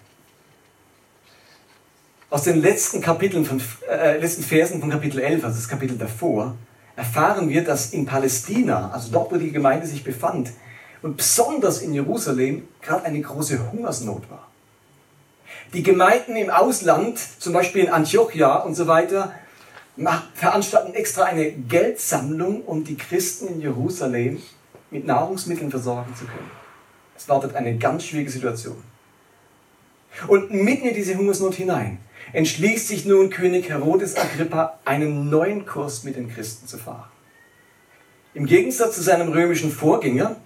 aus 2.30 2.44
den 2.44 2.62
letzten 2.62 3.02
Kapiteln 3.02 3.46
von, 3.46 3.62
äh, 3.90 4.18
letzten 4.18 4.44
Versen 4.44 4.80
von 4.80 4.90
Kapitel 4.90 5.20
11, 5.20 5.44
also 5.44 5.56
das 5.58 5.68
Kapitel 5.68 5.98
davor, 5.98 6.56
erfahren 6.96 7.50
wir, 7.50 7.64
dass 7.64 7.94
in 7.94 8.06
Palästina, 8.06 8.92
also 8.92 9.12
dort, 9.12 9.32
wo 9.32 9.38
die 9.38 9.52
Gemeinde 9.52 9.88
sich 9.88 10.04
befand, 10.04 10.52
und 11.02 11.18
besonders 11.18 11.82
in 11.82 11.94
Jerusalem 11.94 12.68
gerade 12.82 13.06
eine 13.06 13.22
große 13.22 13.72
Hungersnot 13.72 14.30
war. 14.30 14.49
Die 15.74 15.84
Gemeinden 15.84 16.36
im 16.36 16.50
Ausland, 16.50 17.20
zum 17.38 17.54
Beispiel 17.54 17.84
in 17.84 17.90
Antiochia 17.92 18.56
und 18.58 18.74
so 18.74 18.88
weiter, 18.88 19.34
veranstalten 20.34 20.96
extra 20.96 21.26
eine 21.26 21.52
Geldsammlung, 21.52 22.64
um 22.64 22.84
die 22.84 22.98
Christen 22.98 23.48
in 23.48 23.62
Jerusalem 23.62 24.42
mit 24.90 25.06
Nahrungsmitteln 25.06 25.70
versorgen 25.70 26.16
zu 26.16 26.26
können. 26.26 26.50
Es 27.16 27.30
wartet 27.30 27.56
eine 27.56 27.78
ganz 27.78 28.06
schwierige 28.06 28.32
Situation. 28.32 28.82
Und 30.28 30.52
mitten 30.52 30.88
in 30.88 30.96
diese 30.96 31.16
Hungersnot 31.16 31.54
hinein 31.54 32.00
entschließt 32.34 32.88
sich 32.88 33.06
nun 33.06 33.30
König 33.30 33.70
Herodes 33.70 34.16
Agrippa, 34.16 34.80
einen 34.86 35.30
neuen 35.30 35.68
Kurs 35.68 36.04
mit 36.04 36.16
den 36.16 36.30
Christen 36.30 36.68
zu 36.68 36.80
fahren. 36.80 37.10
Im 38.34 38.46
Gegensatz 38.46 38.96
zu 38.96 39.04
seinem 39.04 39.32
römischen 39.32 39.72
Vorgänger, 39.72 40.38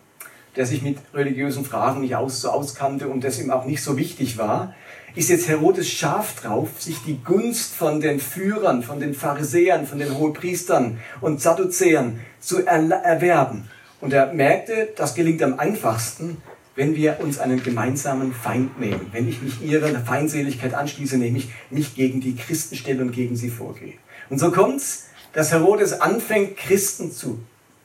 der 0.55 0.65
sich 0.65 0.81
mit 0.81 0.98
religiösen 1.13 1.65
Fragen 1.65 2.01
nicht 2.01 2.15
aus, 2.15 2.41
so 2.41 2.50
auskannte 2.50 3.07
und 3.07 3.24
das 3.24 3.39
ihm 3.39 3.51
auch 3.51 3.65
nicht 3.65 3.83
so 3.83 3.98
wichtig 3.98 4.38
war, 4.38 4.74
ist 5.15 5.29
jetzt 5.29 5.48
Herodes 5.48 5.89
scharf 5.89 6.41
drauf, 6.41 6.69
sich 6.79 6.98
die 7.05 7.19
Gunst 7.24 7.75
von 7.75 8.01
den 8.01 8.19
Führern, 8.19 8.81
von 8.81 9.00
den 9.00 9.13
Pharisäern, 9.13 9.86
von 9.86 10.00
den 10.00 10.17
Hohepriestern 10.17 11.00
und 11.22 11.41
Sadduzäern 11.41 12.19
zu 12.39 12.65
erwerben. 12.65 13.69
Und 14.01 14.12
er 14.13 14.33
merkte, 14.33 14.89
das 14.95 15.13
gelingt 15.13 15.43
am 15.43 15.60
einfachsten, 15.60 16.38
wenn 16.75 16.95
wir 16.95 17.19
uns 17.22 17.38
einen 17.38 17.62
gemeinsamen 17.62 18.33
Feind 18.33 18.79
nehmen, 18.79 19.07
wenn 19.12 19.29
ich 19.29 19.41
mich 19.41 19.62
ihrer 19.62 19.88
Feindseligkeit 20.00 20.74
anschließe, 20.74 21.17
nämlich 21.17 21.50
mich 21.69 21.93
gegen 21.95 22.19
die 22.19 22.36
Christen 22.36 22.75
stelle 22.75 23.03
und 23.03 23.12
gegen 23.12 23.36
sie 23.36 23.50
vorgehe. 23.50 23.93
Und 24.29 24.39
so 24.39 24.51
kommt's, 24.51 25.10
dass 25.33 25.51
Herodes 25.51 26.01
anfängt, 26.01 26.57
Christen 26.57 27.12
zu 27.12 27.39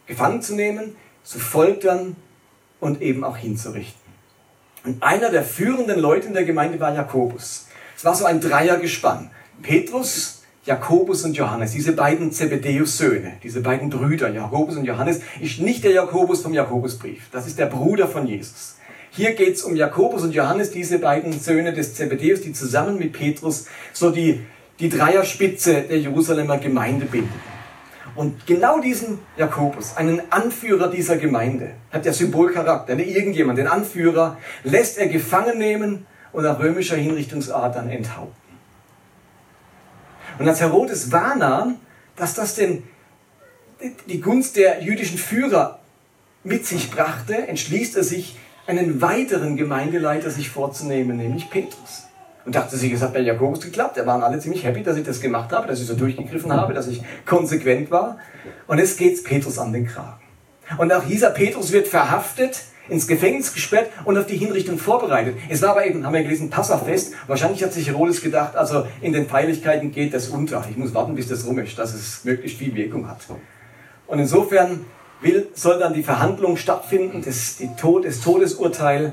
gefangen 0.07 0.41
zu 0.41 0.55
nehmen, 0.55 0.97
zu 1.23 1.39
foltern 1.39 2.17
und 2.81 3.03
eben 3.03 3.25
auch 3.25 3.37
hinzurichten. 3.37 4.09
Und 4.85 5.03
einer 5.03 5.31
der 5.31 5.43
führenden 5.43 5.99
Leute 5.99 6.29
in 6.29 6.35
der 6.35 6.45
Gemeinde 6.45 6.81
war 6.81 6.95
Jakobus. 6.95 7.67
Es 7.97 8.05
war 8.05 8.15
so 8.15 8.25
ein 8.25 8.41
Dreiergespann. 8.41 9.31
Petrus, 9.61 10.43
Jakobus 10.65 11.25
und 11.25 11.37
Johannes, 11.37 11.73
diese 11.73 11.93
beiden 11.93 12.31
Zebedeus-Söhne, 12.31 13.39
diese 13.43 13.61
beiden 13.61 13.91
Brüder, 13.91 14.31
Jakobus 14.31 14.77
und 14.77 14.85
Johannes, 14.85 15.21
ist 15.41 15.61
nicht 15.61 15.83
der 15.83 15.93
Jakobus 15.93 16.43
vom 16.43 16.55
Jakobusbrief. 16.55 17.25
Das 17.33 17.47
ist 17.47 17.59
der 17.59 17.67
Bruder 17.67 18.07
von 18.07 18.27
Jesus. 18.27 18.77
Hier 19.11 19.35
geht 19.35 19.55
es 19.55 19.63
um 19.63 19.75
Jakobus 19.75 20.23
und 20.23 20.33
Johannes, 20.33 20.71
diese 20.71 20.99
beiden 20.99 21.33
Söhne 21.33 21.73
des 21.73 21.95
Zebedeus, 21.95 22.43
die 22.43 22.53
zusammen 22.53 22.99
mit 22.99 23.15
Petrus 23.15 23.67
so 23.93 24.11
die, 24.11 24.41
die 24.79 24.89
Dreierspitze 24.89 25.83
der 25.83 25.99
Jerusalemer 25.99 26.59
Gemeinde 26.59 27.07
bilden. 27.07 27.58
Und 28.19 28.49
genau 28.49 28.81
diesen 28.81 29.21
Jakobus, 29.37 29.97
einen 29.97 30.21
Anführer 30.33 30.91
dieser 30.91 31.19
Gemeinde, 31.19 31.75
hat 31.93 32.05
der 32.05 32.13
Symbolcharakter, 32.13 32.97
nicht 32.97 33.15
irgendjemand, 33.15 33.61
den 33.61 33.69
Anführer, 33.69 34.39
lässt 34.65 34.99
er 34.99 35.07
gefangen 35.07 35.57
nehmen 35.57 36.05
und 36.33 36.43
nach 36.43 36.59
römischer 36.59 36.97
Hinrichtungsart 36.97 37.77
dann 37.77 37.89
enthaupten. 37.89 38.59
Und 40.41 40.49
als 40.49 40.61
Herodes 40.61 41.13
wahrnahm, 41.13 41.77
dass 42.17 42.35
das 42.35 42.57
denn 42.57 42.83
die 44.09 44.21
Gunst 44.21 44.57
der 44.57 44.83
jüdischen 44.83 45.17
Führer 45.17 45.79
mit 46.43 46.67
sich 46.67 46.91
brachte, 46.91 47.47
entschließt 47.47 47.99
er 47.99 48.03
sich, 48.03 48.37
einen 48.67 49.01
weiteren 49.01 49.57
Gemeindeleiter 49.57 50.33
sich 50.33 50.51
vorzunehmen, 50.51 51.19
nämlich 51.19 51.51
Petrus. 51.51 52.08
Und 52.45 52.55
dachte 52.55 52.77
sich, 52.77 52.93
es 52.93 53.03
hat 53.03 53.13
bei 53.13 53.21
Jakobus 53.21 53.61
geklappt. 53.61 53.97
Da 53.97 54.07
waren 54.07 54.23
alle 54.23 54.39
ziemlich 54.39 54.65
happy, 54.65 54.83
dass 54.83 54.97
ich 54.97 55.05
das 55.05 55.21
gemacht 55.21 55.53
habe, 55.53 55.67
dass 55.67 55.81
ich 55.81 55.87
so 55.87 55.95
durchgegriffen 55.95 56.53
habe, 56.53 56.73
dass 56.73 56.89
ich 56.89 57.03
konsequent 57.27 57.91
war. 57.91 58.19
Und 58.67 58.79
jetzt 58.79 58.99
geht's 58.99 59.23
Petrus 59.23 59.59
an 59.59 59.73
den 59.73 59.87
Kragen. 59.87 60.23
Und 60.79 60.93
auch 60.93 61.05
dieser 61.05 61.31
Petrus 61.31 61.73
wird 61.73 61.89
verhaftet, 61.89 62.63
ins 62.89 63.07
Gefängnis 63.07 63.53
gesperrt 63.53 63.91
und 64.05 64.17
auf 64.17 64.27
die 64.27 64.37
Hinrichtung 64.37 64.79
vorbereitet. 64.79 65.37
Es 65.49 65.63
war 65.63 65.71
aber 65.71 65.87
eben, 65.87 66.05
haben 66.07 66.15
wir 66.15 66.23
gelesen, 66.23 66.51
Passafest. 66.51 67.13
Wahrscheinlich 67.27 67.63
hat 67.63 67.73
sich 67.73 67.89
Herodes 67.89 68.23
gedacht, 68.23 68.57
also 68.57 68.87
in 69.01 69.13
den 69.13 69.27
Feierlichkeiten 69.27 69.93
geht 69.93 70.15
das 70.15 70.29
unter. 70.29 70.65
Ich 70.71 70.77
muss 70.77 70.95
warten, 70.95 71.15
bis 71.15 71.29
das 71.29 71.47
rum 71.47 71.59
ist, 71.59 71.79
dass 71.79 71.95
es 71.95 72.25
möglichst 72.25 72.59
viel 72.59 72.75
Wirkung 72.75 73.09
hat. 73.09 73.19
Und 74.07 74.19
insofern 74.19 74.87
will, 75.21 75.49
soll 75.55 75.79
dann 75.79 75.93
die 75.93 76.03
Verhandlung 76.03 76.57
stattfinden, 76.57 77.23
das, 77.25 77.57
die 77.57 77.69
Tod, 77.79 78.05
das 78.05 78.21
Todesurteil. 78.21 79.13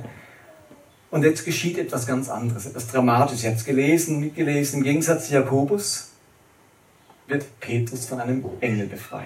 Und 1.15 1.23
jetzt 1.23 1.45
geschieht 1.45 1.77
etwas 1.77 2.05
ganz 2.05 2.27
anderes, 2.27 2.65
etwas 2.65 2.89
Dramatisches. 2.89 3.43
Jetzt 3.43 3.65
gelesen, 3.65 4.19
mitgelesen, 4.19 4.79
im 4.79 4.83
Gegensatz 4.83 5.29
zu 5.29 5.35
Jakobus 5.35 6.09
wird 7.27 7.45
Petrus 7.61 8.05
von 8.07 8.19
einem 8.19 8.43
Engel 8.59 8.87
befreit. 8.87 9.23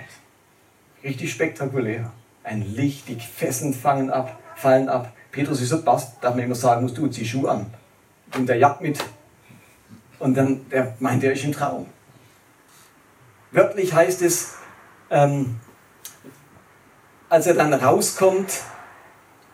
Richtig 1.03 1.31
spektakulär. 1.31 2.11
Ein 2.43 2.61
Licht, 2.75 3.07
die 3.07 3.15
Fesseln 3.15 3.73
fangen 3.73 4.11
ab, 4.11 4.39
fallen 4.55 4.87
ab. 4.87 5.11
Petrus 5.31 5.61
ist 5.61 5.69
so 5.69 5.81
passt, 5.81 6.13
darf 6.21 6.35
man 6.35 6.43
immer 6.43 6.53
sagen, 6.53 6.83
musst 6.83 6.95
du, 6.95 7.07
zieh 7.07 7.25
Schuhe 7.25 7.49
an. 7.49 7.73
Und 8.35 8.47
der 8.47 8.57
jagt 8.57 8.81
mit. 8.81 9.03
Und 10.19 10.37
dann, 10.37 10.69
der 10.69 10.95
meint, 10.99 11.23
er 11.23 11.33
ist 11.33 11.43
im 11.43 11.53
Traum. 11.53 11.87
Wörtlich 13.49 13.91
heißt 13.91 14.21
es, 14.21 14.57
ähm, 15.09 15.59
als 17.29 17.47
er 17.47 17.55
dann 17.55 17.73
rauskommt 17.73 18.61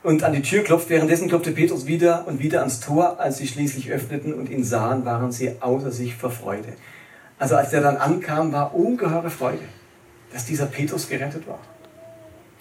und 0.05 0.23
an 0.23 0.33
die 0.33 0.43
Tür 0.43 0.63
klopft, 0.63 0.89
währenddessen 0.89 1.27
klopfte 1.27 1.51
Petrus 1.51 1.87
wieder 1.87 2.25
und 2.27 2.39
wieder 2.39 2.59
ans 2.59 2.79
Tor. 2.79 3.19
Als 3.19 3.37
sie 3.37 3.47
schließlich 3.47 3.91
öffneten 3.91 4.35
und 4.35 4.49
ihn 4.51 4.63
sahen, 4.63 5.03
waren 5.03 5.31
sie 5.31 5.53
außer 5.59 5.91
sich 5.91 6.15
vor 6.15 6.29
Freude. 6.29 6.69
Also 7.39 7.55
als 7.55 7.73
er 7.73 7.81
dann 7.81 7.97
ankam, 7.97 8.53
war 8.53 8.75
ungeheure 8.75 9.31
Freude, 9.31 9.63
dass 10.31 10.45
dieser 10.45 10.67
Petrus 10.67 11.09
gerettet 11.09 11.47
war. 11.47 11.59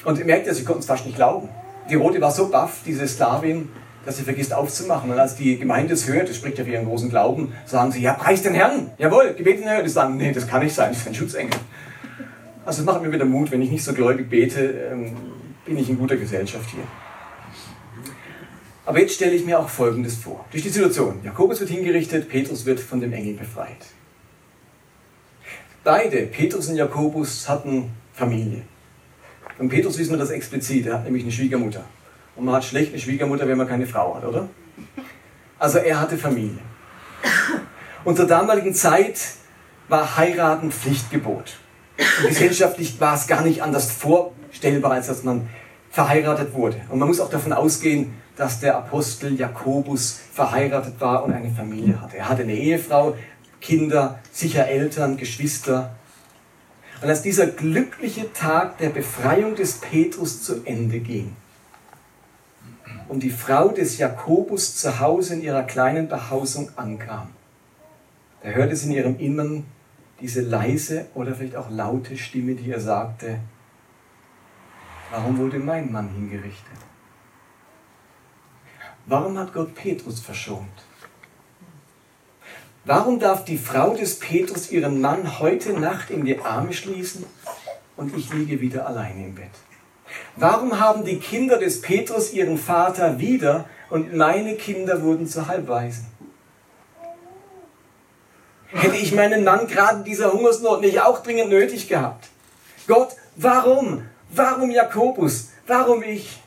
Und 0.05 0.19
ihr 0.19 0.25
merkt 0.25 0.47
ja, 0.47 0.55
sie 0.55 0.65
konnten 0.65 0.81
es 0.81 0.87
fast 0.87 1.05
nicht 1.05 1.17
glauben. 1.17 1.51
Die 1.91 1.97
Rote 1.97 2.19
war 2.21 2.31
so 2.31 2.49
baff, 2.49 2.81
diese 2.87 3.07
Sklavin, 3.07 3.69
dass 4.07 4.17
sie 4.17 4.23
vergisst 4.23 4.55
aufzumachen. 4.55 5.11
Und 5.11 5.19
als 5.19 5.37
die 5.37 5.59
Gemeinde 5.59 5.93
es 5.93 6.09
hört, 6.09 6.31
das 6.31 6.37
spricht 6.37 6.59
ja 6.59 6.65
für 6.65 6.71
ihren 6.71 6.87
großen 6.87 7.11
Glauben, 7.11 7.53
sagen 7.67 7.93
sie, 7.93 8.01
ja, 8.01 8.15
preis 8.15 8.43
den 8.43 8.55
Herrn. 8.55 8.91
Jawohl, 8.97 9.35
gebet 9.35 9.59
den 9.59 9.69
Herrn. 9.69 9.85
Die 9.85 9.91
sagen, 9.91 10.17
nee, 10.17 10.33
das 10.33 10.49
kann 10.49 10.63
nicht 10.63 10.75
sein, 10.75 10.93
das 10.93 11.03
ist 11.03 11.09
ein 11.09 11.15
Schutzengel. 11.15 11.61
Also 12.65 12.81
es 12.81 12.87
macht 12.87 13.03
mir 13.03 13.13
wieder 13.13 13.27
Mut, 13.27 13.51
wenn 13.51 13.61
ich 13.61 13.71
nicht 13.71 13.85
so 13.85 13.93
gläubig 13.93 14.31
bete, 14.31 14.61
ähm, 14.91 15.15
bin 15.67 15.77
ich 15.77 15.91
in 15.91 15.99
guter 15.99 16.17
Gesellschaft 16.17 16.71
hier. 16.71 16.85
Aber 18.87 19.01
jetzt 19.01 19.15
stelle 19.15 19.33
ich 19.33 19.45
mir 19.45 19.59
auch 19.59 19.69
Folgendes 19.69 20.17
vor. 20.17 20.45
Durch 20.51 20.63
die 20.63 20.69
Situation. 20.69 21.21
Jakobus 21.25 21.61
wird 21.61 21.71
hingerichtet, 21.71 22.29
Petrus 22.29 22.67
wird 22.67 22.81
von 22.81 23.01
dem 23.01 23.13
Engel 23.13 23.35
befreit. 23.35 23.79
Beide, 25.83 26.27
Petrus 26.27 26.69
und 26.69 26.77
Jakobus, 26.77 27.49
hatten 27.49 27.91
Familie. 28.13 28.63
Von 29.57 29.69
Petrus 29.69 29.99
wissen 29.99 30.11
wir 30.11 30.19
das 30.19 30.31
explizit, 30.31 30.87
er 30.87 30.95
hat 30.95 31.05
nämlich 31.05 31.23
eine 31.23 31.33
Schwiegermutter. 31.33 31.85
Und 32.37 32.45
man 32.45 32.57
hat 32.57 32.65
schlecht 32.65 32.93
eine 32.93 33.01
Schwiegermutter, 33.01 33.47
wenn 33.47 33.57
man 33.57 33.69
keine 33.69 33.87
Frau 33.87 34.17
hat, 34.17 34.25
oder? 34.25 34.49
Also 35.59 35.79
er 35.79 36.01
hatte 36.01 36.19
Familie. 36.19 36.59
Und 38.05 38.17
zur 38.17 38.27
damaligen 38.27 38.75
Zeit 38.75 39.21
war 39.89 40.17
Heiraten 40.17 40.71
Pflichtgebot. 40.71 41.57
Und 42.21 42.29
gesellschaftlich 42.29 43.01
war 43.01 43.15
es 43.15 43.27
gar 43.27 43.43
nicht 43.43 43.63
anders 43.63 43.91
vorstellbar, 43.91 44.93
als 44.93 45.07
dass 45.07 45.23
man 45.23 45.49
verheiratet 45.91 46.55
wurde. 46.55 46.81
Und 46.89 46.99
man 46.99 47.09
muss 47.09 47.21
auch 47.21 47.31
davon 47.31 47.53
ausgehen, 47.53 48.15
dass 48.37 48.61
der 48.61 48.77
Apostel 48.77 49.39
Jakobus 49.39 50.19
verheiratet 50.33 51.01
war 51.01 51.25
und 51.25 51.33
eine 51.33 51.51
Familie 51.51 52.01
hatte. 52.01 52.17
Er 52.17 52.29
hatte 52.29 52.43
eine 52.43 52.55
Ehefrau, 52.55 53.17
Kinder, 53.61 54.19
sicher 54.33 54.67
Eltern, 54.67 55.17
Geschwister. 55.17 55.95
Und 57.01 57.09
als 57.09 57.23
dieser 57.23 57.47
glückliche 57.47 58.33
Tag 58.33 58.79
der 58.79 58.91
Befreiung 58.91 59.55
des 59.55 59.79
Petrus 59.79 60.43
zu 60.43 60.65
Ende 60.65 61.01
ging 61.01 61.37
und 63.09 63.23
die 63.23 63.31
Frau 63.31 63.69
des 63.69 63.99
Jakobus 63.99 64.77
zu 64.77 65.01
Hause 65.01 65.35
in 65.35 65.43
ihrer 65.43 65.63
kleinen 65.63 66.09
Behausung 66.09 66.71
ankam, 66.77 67.29
da 68.43 68.51
hörte 68.51 68.77
sie 68.77 68.89
in 68.89 68.93
ihrem 68.93 69.19
Innern 69.19 69.65
diese 70.21 70.41
leise 70.41 71.07
oder 71.15 71.35
vielleicht 71.35 71.57
auch 71.57 71.71
laute 71.71 72.17
Stimme, 72.17 72.55
die 72.55 72.69
ihr 72.69 72.81
sagte, 72.81 73.39
warum 75.11 75.39
wurde 75.39 75.59
mein 75.59 75.91
Mann 75.93 76.09
hingerichtet? 76.09 76.79
Warum 79.07 79.39
hat 79.39 79.53
Gott 79.53 79.75
Petrus 79.75 80.21
verschont? 80.21 80.71
Warum 82.87 83.19
darf 83.19 83.45
die 83.45 83.59
Frau 83.59 83.95
des 83.95 84.19
Petrus 84.19 84.71
ihren 84.71 85.01
Mann 85.01 85.39
heute 85.39 85.73
Nacht 85.75 86.11
in 86.11 86.25
die 86.25 86.39
Arme 86.39 86.73
schließen 86.73 87.27
und 87.97 88.17
ich 88.17 88.33
liege 88.33 88.61
wieder 88.61 88.87
alleine 88.87 89.27
im 89.27 89.35
Bett? 89.35 89.51
Warum 90.37 90.81
haben 90.81 91.05
die 91.05 91.19
Kinder 91.19 91.59
des 91.59 91.83
Petrus 91.83 92.33
ihren 92.33 92.57
Vater 92.57 93.19
wieder 93.19 93.67
und 93.91 94.15
meine 94.15 94.57
Kinder 94.57 95.03
wurden 95.03 95.27
zu 95.27 95.49
Halbweisen? 95.49 96.07
Hätte 98.69 98.97
ich 98.97 99.15
meinen 99.15 99.45
Mann 99.45 99.67
gerade 99.67 100.03
dieser 100.03 100.33
Hungersnot 100.33 100.81
nicht 100.81 101.01
auch 101.01 101.23
dringend 101.23 101.51
nötig 101.51 101.89
gehabt? 101.89 102.29
Gott, 102.87 103.17
warum? 103.37 104.03
Warum 104.31 104.71
Jakobus? 104.71 105.51
Warum 105.67 106.03
ich? 106.03 106.41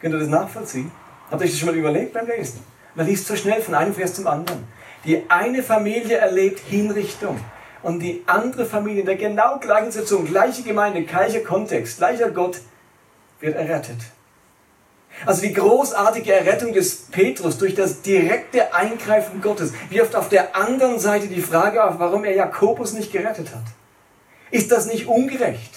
Könnt 0.00 0.14
ihr 0.14 0.20
das 0.20 0.28
nachvollziehen? 0.28 0.90
Habt 1.32 1.40
ihr 1.40 1.46
euch 1.46 1.52
das 1.52 1.60
schon 1.60 1.70
mal 1.70 1.76
überlegt 1.76 2.12
beim 2.12 2.26
Lesen? 2.26 2.60
Man 2.94 3.06
liest 3.06 3.26
so 3.26 3.34
schnell 3.34 3.62
von 3.62 3.74
einem 3.74 3.94
Vers 3.94 4.12
zum 4.12 4.26
anderen. 4.26 4.68
Die 5.06 5.22
eine 5.30 5.62
Familie 5.62 6.18
erlebt 6.18 6.60
Hinrichtung 6.60 7.40
und 7.82 8.00
die 8.00 8.22
andere 8.26 8.66
Familie 8.66 9.00
in 9.00 9.06
der 9.06 9.16
genau 9.16 9.58
gleichen 9.58 9.90
Situation, 9.90 10.26
gleiche 10.26 10.62
Gemeinde, 10.62 11.04
gleicher 11.04 11.40
Kontext, 11.40 11.96
gleicher 11.96 12.30
Gott 12.30 12.60
wird 13.40 13.56
errettet. 13.56 13.96
Also 15.24 15.40
die 15.40 15.54
großartige 15.54 16.34
Errettung 16.34 16.74
des 16.74 17.06
Petrus 17.10 17.56
durch 17.56 17.74
das 17.74 18.02
direkte 18.02 18.74
Eingreifen 18.74 19.40
Gottes 19.40 19.72
wirft 19.88 20.14
auf 20.14 20.28
der 20.28 20.54
anderen 20.54 20.98
Seite 20.98 21.28
die 21.28 21.40
Frage 21.40 21.82
auf, 21.82 21.98
warum 21.98 22.26
er 22.26 22.34
Jakobus 22.34 22.92
nicht 22.92 23.10
gerettet 23.10 23.54
hat. 23.54 23.64
Ist 24.50 24.70
das 24.70 24.84
nicht 24.84 25.06
ungerecht? 25.06 25.72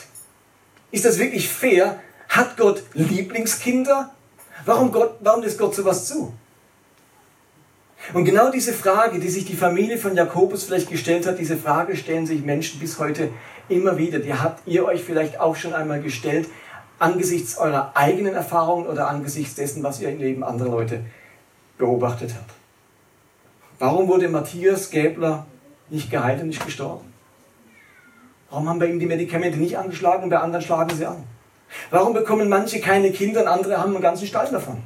Ist 0.91 1.05
das 1.05 1.17
wirklich 1.17 1.47
fair? 1.47 2.01
Hat 2.27 2.57
Gott 2.57 2.83
Lieblingskinder? 2.93 4.14
Warum, 4.63 4.91
Gott, 4.91 5.15
warum 5.19 5.41
lässt 5.41 5.57
Gott 5.57 5.75
sowas 5.75 6.07
zu? 6.07 6.33
Und 8.13 8.25
genau 8.25 8.51
diese 8.51 8.71
Frage, 8.71 9.19
die 9.19 9.29
sich 9.29 9.45
die 9.45 9.55
Familie 9.55 9.97
von 9.97 10.15
Jakobus 10.15 10.63
vielleicht 10.63 10.89
gestellt 10.89 11.25
hat, 11.25 11.39
diese 11.39 11.57
Frage 11.57 11.95
stellen 11.97 12.25
sich 12.25 12.43
Menschen 12.43 12.79
bis 12.79 12.99
heute 12.99 13.29
immer 13.67 13.97
wieder. 13.97 14.19
Die 14.19 14.33
habt 14.33 14.67
ihr 14.67 14.85
euch 14.85 15.03
vielleicht 15.03 15.39
auch 15.39 15.55
schon 15.55 15.73
einmal 15.73 16.01
gestellt 16.01 16.47
angesichts 16.99 17.57
eurer 17.57 17.91
eigenen 17.95 18.35
Erfahrungen 18.35 18.87
oder 18.87 19.09
angesichts 19.09 19.55
dessen, 19.55 19.83
was 19.83 19.99
ihr 19.99 20.09
im 20.09 20.19
Leben 20.19 20.43
anderer 20.43 20.69
Leute 20.69 21.01
beobachtet 21.77 22.33
habt. 22.35 22.51
Warum 23.79 24.07
wurde 24.07 24.29
Matthias 24.29 24.89
Gäbler 24.89 25.45
nicht 25.89 26.09
geheilt 26.09 26.41
und 26.41 26.47
nicht 26.47 26.65
gestorben? 26.65 27.13
Warum 28.49 28.69
haben 28.69 28.79
bei 28.79 28.87
ihm 28.87 28.99
die 28.99 29.05
Medikamente 29.05 29.57
nicht 29.57 29.77
angeschlagen 29.77 30.23
und 30.23 30.29
bei 30.29 30.37
anderen 30.37 30.63
schlagen 30.63 30.95
sie 30.95 31.05
an? 31.05 31.23
Warum 31.89 32.13
bekommen 32.13 32.49
manche 32.49 32.79
keine 32.79 33.11
Kinder 33.11 33.41
und 33.41 33.47
andere 33.47 33.77
haben 33.77 33.93
einen 33.93 34.01
ganzen 34.01 34.27
Stall 34.27 34.49
davon? 34.51 34.83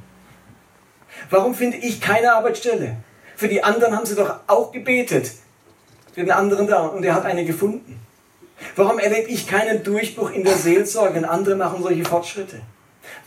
Warum 1.29 1.53
finde 1.53 1.77
ich 1.77 2.01
keine 2.01 2.33
Arbeitsstelle? 2.33 2.97
Für 3.35 3.47
die 3.47 3.63
anderen 3.63 3.95
haben 3.95 4.05
sie 4.05 4.15
doch 4.15 4.39
auch 4.47 4.71
gebetet. 4.71 5.31
Für 6.13 6.21
den 6.21 6.31
anderen 6.31 6.67
da 6.67 6.87
und 6.87 7.03
er 7.03 7.13
hat 7.13 7.25
eine 7.25 7.45
gefunden. 7.45 7.99
Warum 8.75 8.99
erlebe 8.99 9.29
ich 9.29 9.47
keinen 9.47 9.83
Durchbruch 9.83 10.31
in 10.31 10.43
der 10.43 10.55
Seelsorge 10.55 11.19
und 11.19 11.25
andere 11.25 11.55
machen 11.55 11.81
solche 11.81 12.03
Fortschritte? 12.03 12.61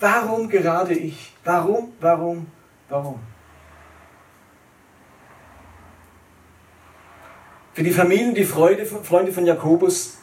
Warum 0.01 0.49
gerade 0.49 0.95
ich? 0.95 1.33
Warum, 1.45 1.93
warum, 2.01 2.47
warum? 2.89 3.21
Für 7.73 7.83
die 7.83 7.91
Familien, 7.91 8.35
die 8.35 8.45
Freude, 8.45 8.85
Freunde 8.85 9.33
von 9.33 9.47
Jakobus, 9.47 10.19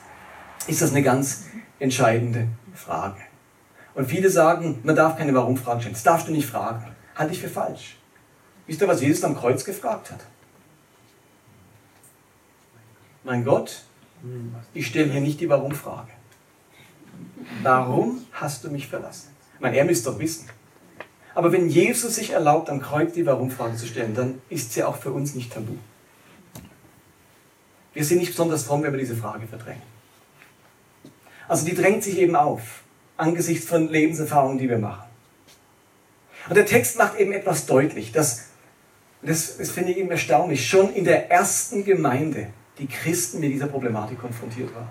ist 0.67 0.81
das 0.81 0.91
eine 0.91 1.01
ganz 1.01 1.45
entscheidende 1.79 2.47
Frage. 2.75 3.21
Und 3.99 4.05
viele 4.05 4.29
sagen, 4.29 4.79
man 4.83 4.95
darf 4.95 5.17
keine 5.17 5.33
Warum-Fragen 5.33 5.81
stellen. 5.81 5.93
Das 5.93 6.03
darfst 6.03 6.29
du 6.29 6.31
nicht 6.31 6.47
fragen. 6.47 6.85
Halte 7.17 7.33
ich 7.33 7.41
für 7.41 7.49
falsch. 7.49 7.97
Wisst 8.65 8.79
ihr, 8.79 8.87
was 8.87 9.01
Jesus 9.01 9.25
am 9.25 9.35
Kreuz 9.35 9.65
gefragt 9.65 10.09
hat? 10.09 10.21
Mein 13.25 13.43
Gott, 13.43 13.83
ich 14.73 14.87
stelle 14.87 15.11
hier 15.11 15.19
nicht 15.19 15.41
die 15.41 15.49
Warum-Frage. 15.49 16.11
Warum 17.61 18.25
hast 18.31 18.63
du 18.63 18.69
mich 18.69 18.87
verlassen? 18.87 19.35
Ich 19.55 19.59
meine, 19.59 19.75
er 19.75 19.83
müsste 19.83 20.11
doch 20.11 20.19
wissen. 20.19 20.47
Aber 21.35 21.51
wenn 21.51 21.67
Jesus 21.67 22.15
sich 22.15 22.29
erlaubt, 22.29 22.69
am 22.69 22.81
Kreuz 22.81 23.11
die 23.11 23.25
Warum-Frage 23.25 23.75
zu 23.75 23.85
stellen, 23.85 24.15
dann 24.15 24.41
ist 24.47 24.71
sie 24.71 24.85
auch 24.85 24.95
für 24.95 25.11
uns 25.11 25.35
nicht 25.35 25.51
tabu. 25.51 25.75
Wir 27.93 28.05
sind 28.05 28.19
nicht 28.19 28.31
besonders 28.31 28.63
fromm, 28.63 28.81
wenn 28.83 28.93
wir 28.93 28.99
diese 28.99 29.17
Frage 29.17 29.45
verdrängen. 29.45 29.83
Also 31.49 31.65
die 31.65 31.75
drängt 31.75 32.01
sich 32.05 32.17
eben 32.17 32.37
auf, 32.37 32.83
angesichts 33.19 33.65
von 33.65 33.89
Lebenserfahrungen, 33.89 34.57
die 34.57 34.69
wir 34.69 34.77
machen. 34.77 35.03
Und 36.47 36.55
der 36.55 36.65
Text 36.65 36.97
macht 36.97 37.19
eben 37.19 37.31
etwas 37.31 37.65
deutlich, 37.65 38.11
dass, 38.11 38.45
das, 39.21 39.57
das 39.57 39.71
finde 39.71 39.91
ich 39.91 39.97
eben 39.97 40.09
erstaunlich, 40.09 40.67
schon 40.67 40.93
in 40.93 41.03
der 41.03 41.29
ersten 41.29 41.83
Gemeinde 41.83 42.47
die 42.79 42.87
Christen 42.87 43.39
mit 43.39 43.51
dieser 43.51 43.67
Problematik 43.67 44.19
konfrontiert 44.19 44.73
waren. 44.73 44.89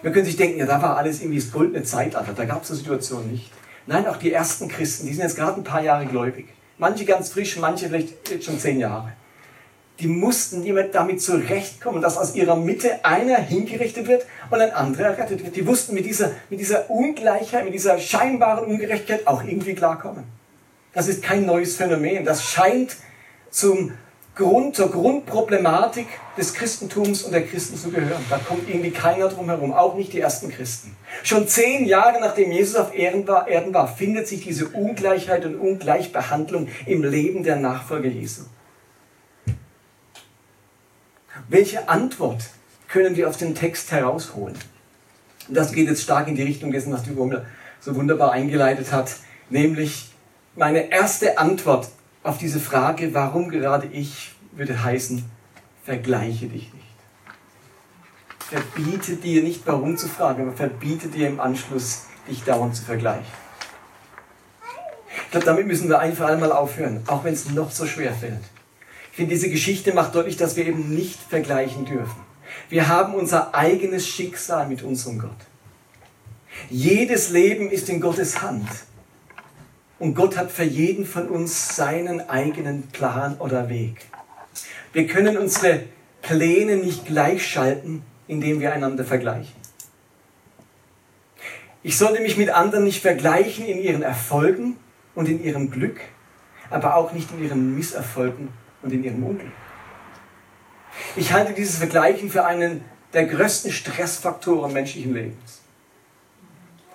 Wir 0.00 0.10
können 0.10 0.24
sich 0.24 0.36
denken, 0.36 0.58
ja, 0.58 0.66
da 0.66 0.80
war 0.80 0.96
alles 0.96 1.20
irgendwie 1.20 1.38
das 1.38 1.52
goldene 1.52 1.84
Zeitalter, 1.84 2.32
da 2.32 2.44
gab 2.44 2.62
es 2.62 2.70
eine 2.70 2.78
Situation 2.78 3.30
nicht. 3.30 3.50
Nein, 3.86 4.06
auch 4.06 4.16
die 4.16 4.32
ersten 4.32 4.68
Christen, 4.68 5.06
die 5.06 5.12
sind 5.12 5.22
jetzt 5.22 5.36
gerade 5.36 5.60
ein 5.60 5.64
paar 5.64 5.82
Jahre 5.82 6.06
gläubig. 6.06 6.46
Manche 6.78 7.04
ganz 7.04 7.28
frisch, 7.28 7.56
manche 7.58 7.88
vielleicht 7.88 8.28
jetzt 8.30 8.46
schon 8.46 8.58
zehn 8.58 8.80
Jahre. 8.80 9.12
Die 10.00 10.08
mussten 10.08 10.64
damit 10.92 11.22
zurechtkommen, 11.22 12.02
dass 12.02 12.16
aus 12.16 12.34
ihrer 12.34 12.56
Mitte 12.56 13.04
einer 13.04 13.36
hingerichtet 13.36 14.08
wird 14.08 14.26
und 14.50 14.60
ein 14.60 14.72
anderer 14.72 15.08
errettet 15.08 15.44
wird. 15.44 15.54
Die 15.54 15.66
wussten 15.66 15.94
mit 15.94 16.06
dieser, 16.06 16.32
mit 16.50 16.60
dieser 16.60 16.90
Ungleichheit, 16.90 17.64
mit 17.64 17.74
dieser 17.74 17.98
scheinbaren 17.98 18.64
Ungerechtigkeit 18.64 19.26
auch 19.26 19.44
irgendwie 19.44 19.74
klarkommen. 19.74 20.24
Das 20.92 21.08
ist 21.08 21.22
kein 21.22 21.46
neues 21.46 21.76
Phänomen. 21.76 22.24
Das 22.24 22.42
scheint 22.42 22.96
zum 23.50 23.92
Grund, 24.34 24.76
zur 24.76 24.90
Grundproblematik 24.90 26.06
des 26.38 26.54
Christentums 26.54 27.22
und 27.22 27.32
der 27.32 27.46
Christen 27.46 27.76
zu 27.76 27.90
gehören. 27.90 28.24
Da 28.30 28.38
kommt 28.38 28.66
irgendwie 28.66 28.90
keiner 28.90 29.28
drum 29.28 29.46
herum, 29.50 29.74
auch 29.74 29.94
nicht 29.94 30.14
die 30.14 30.20
ersten 30.20 30.50
Christen. 30.50 30.96
Schon 31.22 31.46
zehn 31.46 31.84
Jahre 31.84 32.18
nachdem 32.18 32.50
Jesus 32.50 32.76
auf 32.76 32.94
Erden 32.94 33.28
war, 33.28 33.46
Erden 33.46 33.74
war, 33.74 33.86
findet 33.86 34.26
sich 34.26 34.42
diese 34.42 34.68
Ungleichheit 34.68 35.44
und 35.44 35.56
Ungleichbehandlung 35.56 36.68
im 36.86 37.04
Leben 37.04 37.42
der 37.42 37.56
Nachfolger 37.56 38.08
Jesu. 38.08 38.42
Welche 41.52 41.86
Antwort 41.86 42.44
können 42.88 43.14
wir 43.14 43.28
aus 43.28 43.36
dem 43.36 43.54
Text 43.54 43.92
herausholen? 43.92 44.56
Das 45.48 45.72
geht 45.72 45.86
jetzt 45.86 46.02
stark 46.02 46.26
in 46.28 46.34
die 46.34 46.42
Richtung 46.42 46.72
dessen, 46.72 46.90
was 46.94 47.02
die 47.02 47.14
Wummel 47.14 47.44
so 47.78 47.94
wunderbar 47.94 48.32
eingeleitet 48.32 48.90
hat, 48.90 49.16
nämlich 49.50 50.10
meine 50.56 50.90
erste 50.90 51.36
Antwort 51.36 51.90
auf 52.22 52.38
diese 52.38 52.58
Frage, 52.58 53.12
warum 53.12 53.50
gerade 53.50 53.86
ich, 53.88 54.32
würde 54.52 54.82
heißen, 54.82 55.26
vergleiche 55.84 56.46
dich 56.46 56.72
nicht. 56.72 56.86
Verbiete 58.48 59.16
dir 59.16 59.42
nicht, 59.42 59.60
warum 59.66 59.98
zu 59.98 60.08
fragen, 60.08 60.44
aber 60.44 60.56
verbiete 60.56 61.08
dir 61.08 61.28
im 61.28 61.38
Anschluss, 61.38 62.06
dich 62.30 62.44
dauernd 62.44 62.76
zu 62.76 62.82
vergleichen. 62.82 63.26
Ich 65.26 65.30
glaube, 65.32 65.44
damit 65.44 65.66
müssen 65.66 65.90
wir 65.90 65.98
einfach 65.98 66.30
einmal 66.30 66.50
aufhören, 66.50 67.02
auch 67.08 67.24
wenn 67.24 67.34
es 67.34 67.50
noch 67.50 67.70
so 67.70 67.84
schwer 67.84 68.14
fällt. 68.14 68.40
Ich 69.12 69.16
finde, 69.16 69.34
diese 69.34 69.50
Geschichte 69.50 69.92
macht 69.92 70.14
deutlich, 70.14 70.38
dass 70.38 70.56
wir 70.56 70.66
eben 70.66 70.94
nicht 70.94 71.20
vergleichen 71.20 71.84
dürfen. 71.84 72.16
Wir 72.70 72.88
haben 72.88 73.14
unser 73.14 73.54
eigenes 73.54 74.08
Schicksal 74.08 74.66
mit 74.66 74.82
unserem 74.82 75.18
Gott. 75.18 75.36
Jedes 76.70 77.28
Leben 77.28 77.70
ist 77.70 77.90
in 77.90 78.00
Gottes 78.00 78.40
Hand. 78.40 78.66
Und 79.98 80.14
Gott 80.14 80.38
hat 80.38 80.50
für 80.50 80.64
jeden 80.64 81.04
von 81.04 81.28
uns 81.28 81.76
seinen 81.76 82.26
eigenen 82.30 82.84
Plan 82.88 83.36
oder 83.38 83.68
Weg. 83.68 83.96
Wir 84.94 85.06
können 85.06 85.36
unsere 85.36 85.84
Pläne 86.22 86.76
nicht 86.76 87.04
gleichschalten, 87.04 88.02
indem 88.28 88.60
wir 88.60 88.72
einander 88.72 89.04
vergleichen. 89.04 89.54
Ich 91.82 91.98
sollte 91.98 92.22
mich 92.22 92.38
mit 92.38 92.48
anderen 92.48 92.84
nicht 92.84 93.02
vergleichen 93.02 93.66
in 93.66 93.78
ihren 93.78 94.02
Erfolgen 94.02 94.78
und 95.14 95.28
in 95.28 95.44
ihrem 95.44 95.70
Glück, 95.70 96.00
aber 96.70 96.96
auch 96.96 97.12
nicht 97.12 97.30
in 97.32 97.44
ihren 97.44 97.74
Misserfolgen 97.74 98.61
und 98.82 98.92
in 98.92 99.04
ihrem 99.04 99.22
Unglück. 99.22 99.52
Ich 101.16 101.32
halte 101.32 101.52
dieses 101.52 101.76
Vergleichen 101.76 102.30
für 102.30 102.44
einen 102.44 102.84
der 103.12 103.26
größten 103.26 103.70
Stressfaktoren 103.70 104.72
menschlichen 104.72 105.14
Lebens. 105.14 105.60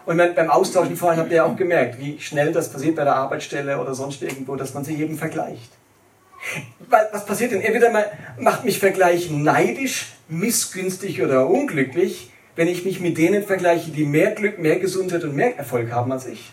Und 0.06 0.18
beim 0.18 0.50
Austauschen 0.50 0.96
vorhin 0.96 1.20
habt 1.20 1.32
ihr 1.32 1.38
ja 1.38 1.44
auch 1.44 1.58
gemerkt, 1.58 2.00
wie 2.00 2.20
schnell 2.20 2.54
das 2.54 2.72
passiert 2.72 2.96
bei 2.96 3.04
der 3.04 3.16
Arbeitsstelle 3.16 3.78
oder 3.80 3.94
sonst 3.94 4.22
irgendwo, 4.22 4.56
dass 4.56 4.74
man 4.74 4.86
sich 4.86 4.98
eben 5.00 5.18
vergleicht. 5.18 5.70
Was 6.90 7.26
passiert 7.26 7.52
denn? 7.52 7.62
Entweder 7.62 7.92
macht 8.40 8.64
mich 8.64 8.80
Vergleichen 8.80 9.44
neidisch, 9.44 10.14
missgünstig 10.30 11.22
oder 11.22 11.48
unglücklich, 11.48 12.32
wenn 12.56 12.70
ich 12.70 12.86
mich 12.86 13.02
mit 13.02 13.18
denen 13.18 13.44
vergleiche, 13.44 13.92
die 13.92 14.06
mehr 14.06 14.32
Glück, 14.32 14.60
mehr 14.60 14.80
Gesundheit 14.80 15.24
und 15.26 15.36
mehr 15.36 15.58
Erfolg 15.58 15.92
haben 15.92 16.12
als 16.12 16.26
ich. 16.26 16.52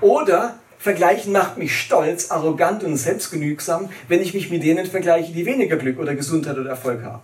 Oder 0.00 0.58
Vergleichen 0.78 1.32
macht 1.32 1.58
mich 1.58 1.78
stolz, 1.78 2.30
arrogant 2.30 2.84
und 2.84 2.96
selbstgenügsam, 2.96 3.90
wenn 4.06 4.22
ich 4.22 4.32
mich 4.32 4.48
mit 4.48 4.62
denen 4.62 4.86
vergleiche, 4.86 5.32
die 5.32 5.44
weniger 5.44 5.76
Glück 5.76 5.98
oder 5.98 6.14
Gesundheit 6.14 6.56
oder 6.56 6.70
Erfolg 6.70 7.02
haben. 7.02 7.22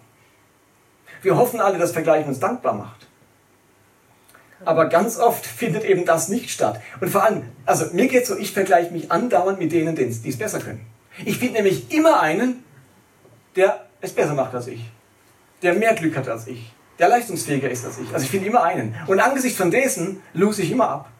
Wir 1.22 1.36
hoffen 1.36 1.60
alle, 1.60 1.78
dass 1.78 1.92
Vergleichen 1.92 2.28
uns 2.28 2.40
dankbar 2.40 2.74
macht. 2.74 3.06
Aber 4.64 4.88
ganz 4.88 5.18
oft 5.18 5.46
findet 5.46 5.84
eben 5.84 6.04
das 6.04 6.28
nicht 6.28 6.50
statt. 6.50 6.80
Und 7.00 7.10
vor 7.10 7.22
allem, 7.22 7.44
also 7.64 7.86
mir 7.92 8.08
geht 8.08 8.26
so, 8.26 8.36
ich 8.36 8.52
vergleiche 8.52 8.92
mich 8.92 9.10
andauernd 9.10 9.58
mit 9.58 9.72
denen, 9.72 9.94
die 9.94 10.28
es 10.28 10.38
besser 10.38 10.58
können. 10.58 10.84
Ich 11.24 11.38
finde 11.38 11.54
nämlich 11.54 11.92
immer 11.92 12.20
einen, 12.20 12.64
der 13.56 13.86
es 14.00 14.12
besser 14.12 14.34
macht 14.34 14.54
als 14.54 14.66
ich. 14.66 14.84
Der 15.62 15.74
mehr 15.74 15.94
Glück 15.94 16.16
hat 16.16 16.28
als 16.28 16.46
ich. 16.46 16.72
Der 16.98 17.08
leistungsfähiger 17.08 17.70
ist 17.70 17.84
als 17.84 17.98
ich. 17.98 18.12
Also 18.12 18.24
ich 18.24 18.30
finde 18.30 18.46
immer 18.46 18.62
einen. 18.62 18.94
Und 19.06 19.20
angesichts 19.20 19.58
von 19.58 19.70
dessen 19.70 20.22
lose 20.32 20.62
ich 20.62 20.70
immer 20.70 20.88
ab. 20.88 21.10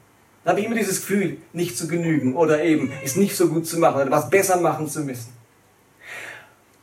Da 0.45 0.51
habe 0.51 0.61
ich 0.61 0.67
immer 0.67 0.75
dieses 0.75 1.01
Gefühl, 1.01 1.39
nicht 1.53 1.79
zu 1.79 1.89
genügen 1.89 2.37
oder 2.37 2.63
eben 2.63 2.93
es 3.03 3.17
nicht 3.17 3.35
so 3.35 3.49
gut 3.49 3.67
zu 3.67 3.79
machen 3.79 4.03
oder 4.03 4.11
was 4.11 4.29
besser 4.29 4.61
machen 4.61 4.89
zu 4.89 5.01
müssen. 5.01 5.33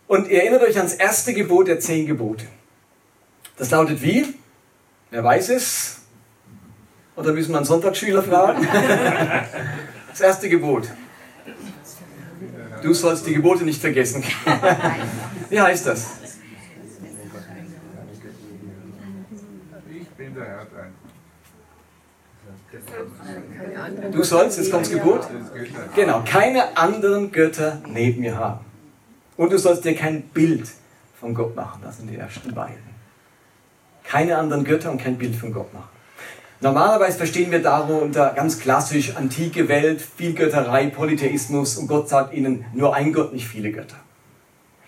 Und 0.08 0.28
ihr 0.30 0.42
erinnert 0.42 0.64
euch 0.64 0.78
ans 0.78 0.96
erste 0.96 1.34
Gebot 1.34 1.68
der 1.68 1.80
zehn 1.80 2.08
Gebote. 2.08 2.46
Das 3.58 3.70
lautet 3.70 4.02
wie? 4.02 4.34
Wer 5.12 5.24
weiß 5.24 5.50
es? 5.50 6.00
Oder 7.16 7.34
müssen 7.34 7.52
wir 7.52 7.58
einen 7.58 7.66
Sonntagsschüler 7.66 8.24
fragen? 8.24 8.68
Das 10.12 10.20
erste 10.20 10.50
Gebot. 10.50 10.90
Du 12.82 12.94
sollst 12.94 13.26
die 13.26 13.34
Gebote 13.34 13.64
nicht 13.64 13.80
vergessen. 13.80 14.22
Wie 15.50 15.62
heißt 15.62 15.86
das? 15.88 16.08
Ich 19.90 20.08
bin 20.10 20.36
der 20.36 20.46
Herr 20.46 20.66
dein. 20.66 20.94
Du 24.12 24.24
sollst, 24.24 24.58
jetzt 24.58 24.72
kommt 24.72 24.86
das 24.86 24.92
Gebot. 24.92 25.28
Genau, 25.96 26.22
keine 26.26 26.78
anderen 26.78 27.32
Götter 27.32 27.82
neben 27.88 28.22
mir 28.22 28.38
haben. 28.38 28.66
Und 29.38 29.52
du 29.52 29.58
sollst 29.58 29.86
dir 29.86 29.96
kein 29.96 30.22
Bild 30.22 30.68
von 31.20 31.34
Gott 31.34 31.56
machen. 31.56 31.82
Das 31.84 31.98
sind 31.98 32.10
die 32.10 32.18
ersten 32.18 32.54
beiden. 32.54 32.92
Keine 34.04 34.38
anderen 34.38 34.64
Götter 34.64 34.92
und 34.92 35.02
kein 35.02 35.18
Bild 35.18 35.36
von 35.36 35.54
Gott 35.54 35.74
machen. 35.74 35.90
Normalerweise 36.60 37.18
verstehen 37.18 37.50
wir 37.50 37.62
darunter 37.62 38.34
ganz 38.36 38.60
klassisch 38.60 39.16
antike 39.16 39.68
Welt, 39.68 40.00
Vielgötterei, 40.00 40.88
Polytheismus 40.88 41.78
und 41.78 41.88
Gott 41.88 42.08
sagt 42.08 42.36
ihnen 42.36 42.66
nur 42.74 42.94
ein 42.94 43.14
Gott, 43.14 43.34
nicht 43.34 43.48
viele 43.48 43.72
Götter. 43.72 43.96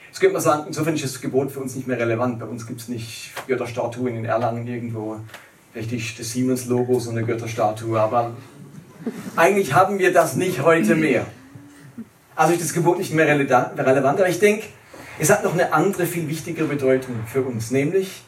Jetzt 0.08 0.20
könnte 0.20 0.34
man 0.34 0.44
sagen, 0.44 0.66
insofern 0.68 0.94
ist 0.94 1.04
das 1.04 1.20
Gebot 1.20 1.52
für 1.52 1.60
uns 1.60 1.76
nicht 1.76 1.88
mehr 1.88 1.98
relevant. 1.98 2.38
Bei 2.38 2.46
uns 2.46 2.68
gibt 2.68 2.82
es 2.82 2.90
nicht 2.90 3.34
Götterstatuen 3.48 4.16
in 4.16 4.26
Erlangen 4.26 4.68
irgendwo. 4.68 5.20
Richtig, 5.76 6.16
das 6.18 6.32
Siemens-Logo, 6.32 7.00
so 7.00 7.10
eine 7.10 7.24
Götterstatue. 7.24 8.00
Aber 8.00 8.36
eigentlich 9.36 9.74
haben 9.74 9.98
wir 9.98 10.14
das 10.14 10.36
nicht 10.36 10.62
heute 10.62 10.96
mehr. 10.96 11.26
Also 12.36 12.54
ist 12.54 12.62
das 12.62 12.74
Gebot 12.74 13.00
nicht 13.00 13.14
mehr 13.14 13.28
relevant. 13.28 13.80
Aber 14.20 14.30
ich 14.30 14.40
denke, 14.40 14.68
es 15.20 15.30
hat 15.30 15.44
noch 15.44 15.54
eine 15.54 15.74
andere, 15.74 16.06
viel 16.06 16.28
wichtigere 16.28 16.68
Bedeutung 16.68 17.16
für 17.26 17.42
uns. 17.42 17.72
Nämlich, 17.72 18.24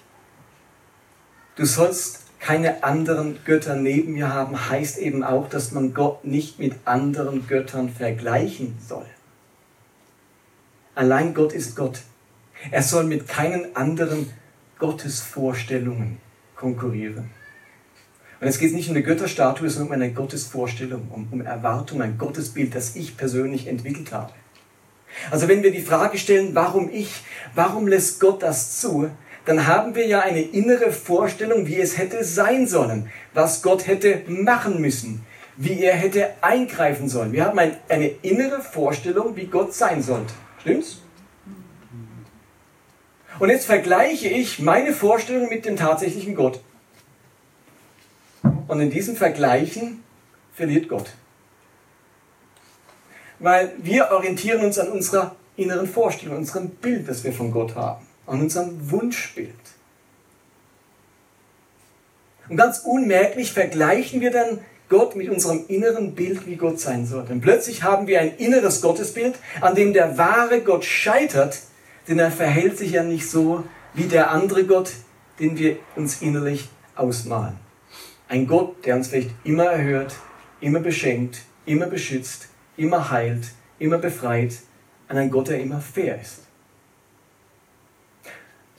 du 1.55 1.65
sollst 1.65 2.21
keine 2.39 2.83
anderen 2.83 3.39
Götter 3.45 3.75
neben 3.75 4.13
mir 4.13 4.31
haben, 4.31 4.69
heißt 4.69 4.97
eben 4.99 5.23
auch, 5.23 5.49
dass 5.49 5.71
man 5.71 5.93
Gott 5.93 6.25
nicht 6.25 6.59
mit 6.59 6.75
anderen 6.85 7.47
Göttern 7.47 7.89
vergleichen 7.89 8.77
soll. 8.87 9.05
Allein 10.93 11.33
Gott 11.33 11.53
ist 11.53 11.75
Gott. 11.75 12.01
Er 12.71 12.83
soll 12.83 13.03
mit 13.03 13.27
keinen 13.27 13.75
anderen 13.75 14.31
Gottesvorstellungen 14.79 16.24
konkurrieren. 16.55 17.29
Und 18.41 18.47
es 18.47 18.59
geht 18.59 18.73
nicht 18.73 18.89
um 18.89 18.95
eine 18.95 19.03
Götterstatue, 19.03 19.69
sondern 19.69 19.87
um 19.87 19.93
eine 19.93 20.13
Gottesvorstellung, 20.13 21.07
um, 21.09 21.27
um 21.31 21.41
Erwartung, 21.41 22.01
ein 22.01 22.17
Gottesbild, 22.17 22.75
das 22.75 22.95
ich 22.95 23.17
persönlich 23.17 23.67
entwickelt 23.67 24.11
habe. 24.11 24.33
Also 25.31 25.47
wenn 25.47 25.63
wir 25.63 25.71
die 25.71 25.81
Frage 25.81 26.17
stellen, 26.17 26.53
warum 26.53 26.89
ich, 26.91 27.23
warum 27.53 27.87
lässt 27.87 28.19
Gott 28.19 28.43
das 28.43 28.79
zu, 28.79 29.09
dann 29.45 29.67
haben 29.67 29.95
wir 29.95 30.05
ja 30.07 30.21
eine 30.21 30.41
innere 30.41 30.91
Vorstellung, 30.91 31.67
wie 31.67 31.79
es 31.79 31.97
hätte 31.97 32.23
sein 32.23 32.67
sollen, 32.67 33.09
was 33.33 33.61
Gott 33.61 33.87
hätte 33.87 34.23
machen 34.27 34.81
müssen, 34.81 35.25
wie 35.55 35.83
er 35.83 35.95
hätte 35.95 36.31
eingreifen 36.41 37.07
sollen. 37.07 37.31
Wir 37.31 37.45
haben 37.45 37.59
ein, 37.59 37.77
eine 37.87 38.07
innere 38.07 38.61
Vorstellung, 38.61 39.35
wie 39.35 39.45
Gott 39.45 39.73
sein 39.73 40.01
sollte. 40.01 40.33
Stimmt's? 40.59 41.04
Und 43.39 43.49
jetzt 43.49 43.65
vergleiche 43.65 44.27
ich 44.27 44.59
meine 44.59 44.93
Vorstellung 44.93 45.49
mit 45.49 45.65
dem 45.65 45.75
tatsächlichen 45.75 46.35
Gott. 46.35 46.61
Und 48.67 48.79
in 48.79 48.89
diesem 48.89 49.15
Vergleichen 49.15 50.03
verliert 50.53 50.87
Gott. 50.89 51.13
Weil 53.39 53.73
wir 53.77 54.11
orientieren 54.11 54.63
uns 54.63 54.79
an 54.79 54.87
unserer 54.89 55.35
inneren 55.57 55.87
Vorstellung, 55.87 56.37
unserem 56.37 56.69
Bild, 56.69 57.07
das 57.07 57.23
wir 57.23 57.33
von 57.33 57.51
Gott 57.51 57.75
haben. 57.75 58.05
an 58.27 58.41
unserem 58.41 58.91
Wunschbild. 58.91 59.53
Und 62.49 62.57
ganz 62.57 62.79
unmerklich 62.79 63.53
vergleichen 63.53 64.19
wir 64.19 64.31
dann 64.31 64.61
Gott 64.89 65.15
mit 65.15 65.29
unserem 65.29 65.65
inneren 65.67 66.15
Bild, 66.15 66.45
wie 66.45 66.55
Gott 66.55 66.79
sein 66.79 67.05
sollte. 67.05 67.33
Und 67.33 67.41
plötzlich 67.41 67.83
haben 67.83 68.07
wir 68.07 68.21
ein 68.21 68.35
inneres 68.37 68.81
Gottesbild, 68.81 69.35
an 69.61 69.75
dem 69.75 69.93
der 69.93 70.17
wahre 70.17 70.61
Gott 70.61 70.85
scheitert, 70.85 71.59
denn 72.07 72.19
er 72.19 72.31
verhält 72.31 72.77
sich 72.77 72.91
ja 72.91 73.03
nicht 73.03 73.29
so 73.29 73.63
wie 73.93 74.03
der 74.05 74.31
andere 74.31 74.65
Gott, 74.65 74.91
den 75.39 75.57
wir 75.57 75.77
uns 75.95 76.21
innerlich 76.21 76.69
ausmalen. 76.95 77.57
Ein 78.27 78.47
Gott, 78.47 78.85
der 78.85 78.95
uns 78.95 79.07
vielleicht 79.07 79.31
immer 79.43 79.65
erhört, 79.65 80.15
immer 80.59 80.79
beschenkt, 80.79 81.41
immer 81.65 81.87
beschützt, 81.87 82.49
immer 82.77 83.11
heilt, 83.11 83.51
immer 83.79 83.97
befreit, 83.97 84.57
an 85.07 85.17
ein 85.17 85.29
Gott, 85.29 85.49
der 85.49 85.59
immer 85.59 85.79
fair 85.79 86.19
ist. 86.19 86.41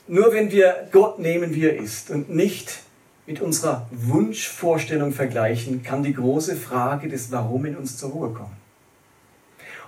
Nur 0.09 0.33
wenn 0.33 0.51
wir 0.51 0.89
Gott 0.93 1.19
nehmen, 1.19 1.55
wie 1.55 1.65
er 1.65 1.77
ist 1.77 2.11
und 2.11 2.31
nicht 2.31 2.81
mit 3.27 3.41
unserer 3.41 3.89
Wunschvorstellung 3.91 5.13
vergleichen, 5.13 5.83
kann 5.83 6.03
die 6.03 6.15
große 6.15 6.57
Frage 6.57 7.09
des 7.09 7.33
Warum 7.33 7.67
in 7.67 7.77
uns 7.77 7.99
zur 7.99 8.11
Ruhe 8.11 8.31
kommen. 8.31 8.57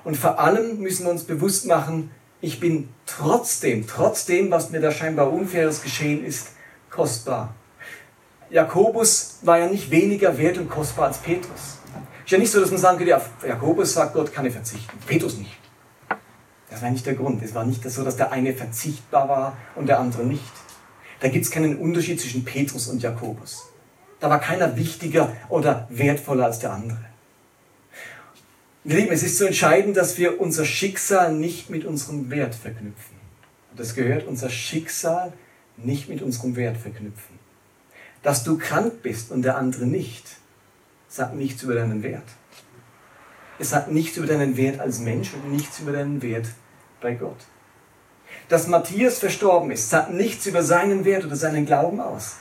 Und 0.05 0.17
vor 0.17 0.41
allem 0.41 0.79
müssen 0.81 1.05
wir 1.05 1.13
uns 1.13 1.25
bewusst 1.25 1.67
machen, 1.67 2.11
ich 2.41 2.61
bin 2.61 2.89
trotzdem, 3.07 3.87
trotzdem, 3.87 4.51
was 4.51 4.71
mir 4.71 4.81
da 4.81 4.91
scheinbar 4.91 5.33
Unfaires 5.33 5.83
geschehen 5.83 6.25
ist, 6.25 6.49
kostbar. 6.91 7.55
Jakobus 8.51 9.39
war 9.43 9.59
ja 9.59 9.67
nicht 9.67 9.91
weniger 9.91 10.39
wert 10.39 10.59
und 10.59 10.71
kostbar 10.71 11.09
als 11.09 11.19
Petrus. 11.19 11.79
Ist 12.25 12.33
ja 12.33 12.39
nicht 12.39 12.51
so, 12.51 12.61
dass 12.61 12.71
man 12.71 12.81
sagen 12.81 12.99
könnte, 12.99 13.11
ja, 13.11 13.23
Jakobus 13.47 13.95
sagt, 13.95 14.15
Gott 14.15 14.33
kann 14.33 14.47
ich 14.47 14.53
verzichten. 14.53 14.99
Petrus 15.07 15.37
nicht. 15.37 15.59
Das 16.71 16.83
war 16.83 16.91
nicht 16.91 17.07
der 17.07 17.15
Grund. 17.15 17.43
Es 17.43 17.55
war 17.55 17.65
nicht 17.65 17.83
so, 17.91 18.05
dass 18.05 18.17
der 18.17 18.33
eine 18.33 18.53
verzichtbar 18.55 19.29
war 19.29 19.57
und 19.75 19.87
der 19.89 19.99
andere 19.99 20.25
nicht. 20.25 20.53
Da 21.21 21.29
gibt 21.29 21.45
es 21.45 21.51
keinen 21.51 21.79
Unterschied 21.79 22.21
zwischen 22.21 22.45
Petrus 22.45 22.89
und 22.89 23.03
Jakobus. 23.03 23.65
Da 24.21 24.31
war 24.31 24.41
keiner 24.41 24.77
wichtiger 24.77 25.33
oder 25.49 25.87
wertvoller 25.91 26.47
als 26.47 26.59
der 26.59 26.73
andere. 26.73 27.08
Lieben, 28.97 29.13
es 29.13 29.23
ist 29.23 29.39
so 29.39 29.45
entscheidend, 29.45 29.97
dass 29.97 30.19
wir 30.19 30.41
unser 30.41 30.65
Schicksal 30.65 31.35
nicht 31.35 31.71
mit 31.71 31.85
unserem 31.85 32.31
Wert 32.31 32.55
verknüpfen. 32.55 33.17
Und 33.71 33.81
das 33.81 33.95
gehört 33.95 34.27
unser 34.27 34.51
Schicksal 34.51 35.33
nicht 35.77 36.09
mit 36.09 36.23
unserem 36.23 36.57
Wert 36.57 36.77
verknüpfen. 36.77 37.39
Dass 38.23 38.45
du 38.45 38.59
krank 38.59 39.03
bist 39.03 39.31
und 39.31 39.43
der 39.43 39.57
andere 39.57 39.87
nicht, 39.87 40.39
sagt 41.09 41.35
nichts 41.35 41.63
über 41.63 41.75
deinen 41.75 42.03
Wert. 42.03 42.25
Es 43.59 43.71
sagt 43.71 43.91
nichts 43.91 44.17
über 44.17 44.27
deinen 44.27 44.57
Wert 44.57 44.81
als 44.81 44.99
Mensch 45.01 45.33
und 45.35 45.53
nichts 45.53 45.81
über 45.81 45.93
deinen 45.93 46.23
Wert 46.23 46.47
bei 47.01 47.15
Gott 47.15 47.47
dass 48.49 48.67
Matthias 48.67 49.19
verstorben 49.19 49.71
ist, 49.71 49.91
sagt 49.91 50.11
nichts 50.11 50.47
über 50.47 50.63
seinen 50.63 51.05
Wert 51.05 51.25
oder 51.25 51.37
seinen 51.37 51.67
Glauben 51.67 52.01
aus. 52.01 52.37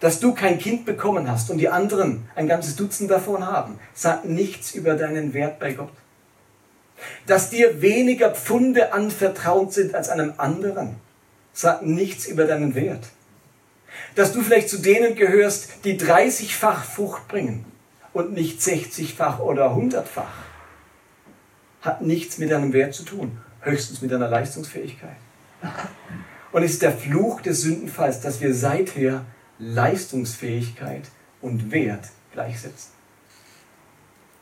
Dass 0.00 0.20
du 0.20 0.32
kein 0.32 0.58
Kind 0.58 0.84
bekommen 0.84 1.30
hast 1.30 1.50
und 1.50 1.58
die 1.58 1.68
anderen 1.68 2.28
ein 2.36 2.46
ganzes 2.46 2.76
Dutzend 2.76 3.10
davon 3.10 3.44
haben, 3.44 3.80
sagt 3.94 4.24
nichts 4.26 4.74
über 4.74 4.94
deinen 4.94 5.34
Wert 5.34 5.58
bei 5.58 5.72
Gott. 5.72 5.92
Dass 7.26 7.50
dir 7.50 7.80
weniger 7.80 8.30
Pfunde 8.30 8.92
anvertraut 8.92 9.72
sind 9.72 9.94
als 9.94 10.08
einem 10.08 10.34
anderen, 10.36 10.96
sagt 11.52 11.82
nichts 11.82 12.26
über 12.26 12.44
deinen 12.44 12.74
Wert. 12.74 13.06
Dass 14.14 14.32
du 14.32 14.42
vielleicht 14.42 14.68
zu 14.68 14.78
denen 14.78 15.16
gehörst, 15.16 15.84
die 15.84 15.98
30-fach 15.98 16.84
Frucht 16.84 17.26
bringen 17.26 17.64
und 18.12 18.32
nicht 18.32 18.60
60-fach 18.60 19.40
oder 19.40 19.72
100-fach, 19.72 20.44
hat 21.82 22.02
nichts 22.02 22.38
mit 22.38 22.50
deinem 22.50 22.72
Wert 22.72 22.94
zu 22.94 23.04
tun, 23.04 23.38
höchstens 23.60 24.00
mit 24.00 24.10
deiner 24.10 24.28
Leistungsfähigkeit. 24.28 25.16
Und 26.52 26.62
ist 26.62 26.82
der 26.82 26.92
Fluch 26.92 27.40
des 27.40 27.62
Sündenfalls, 27.62 28.20
dass 28.20 28.40
wir 28.40 28.54
seither 28.54 29.24
Leistungsfähigkeit 29.58 31.04
und 31.40 31.70
Wert 31.70 32.08
gleichsetzen. 32.32 32.92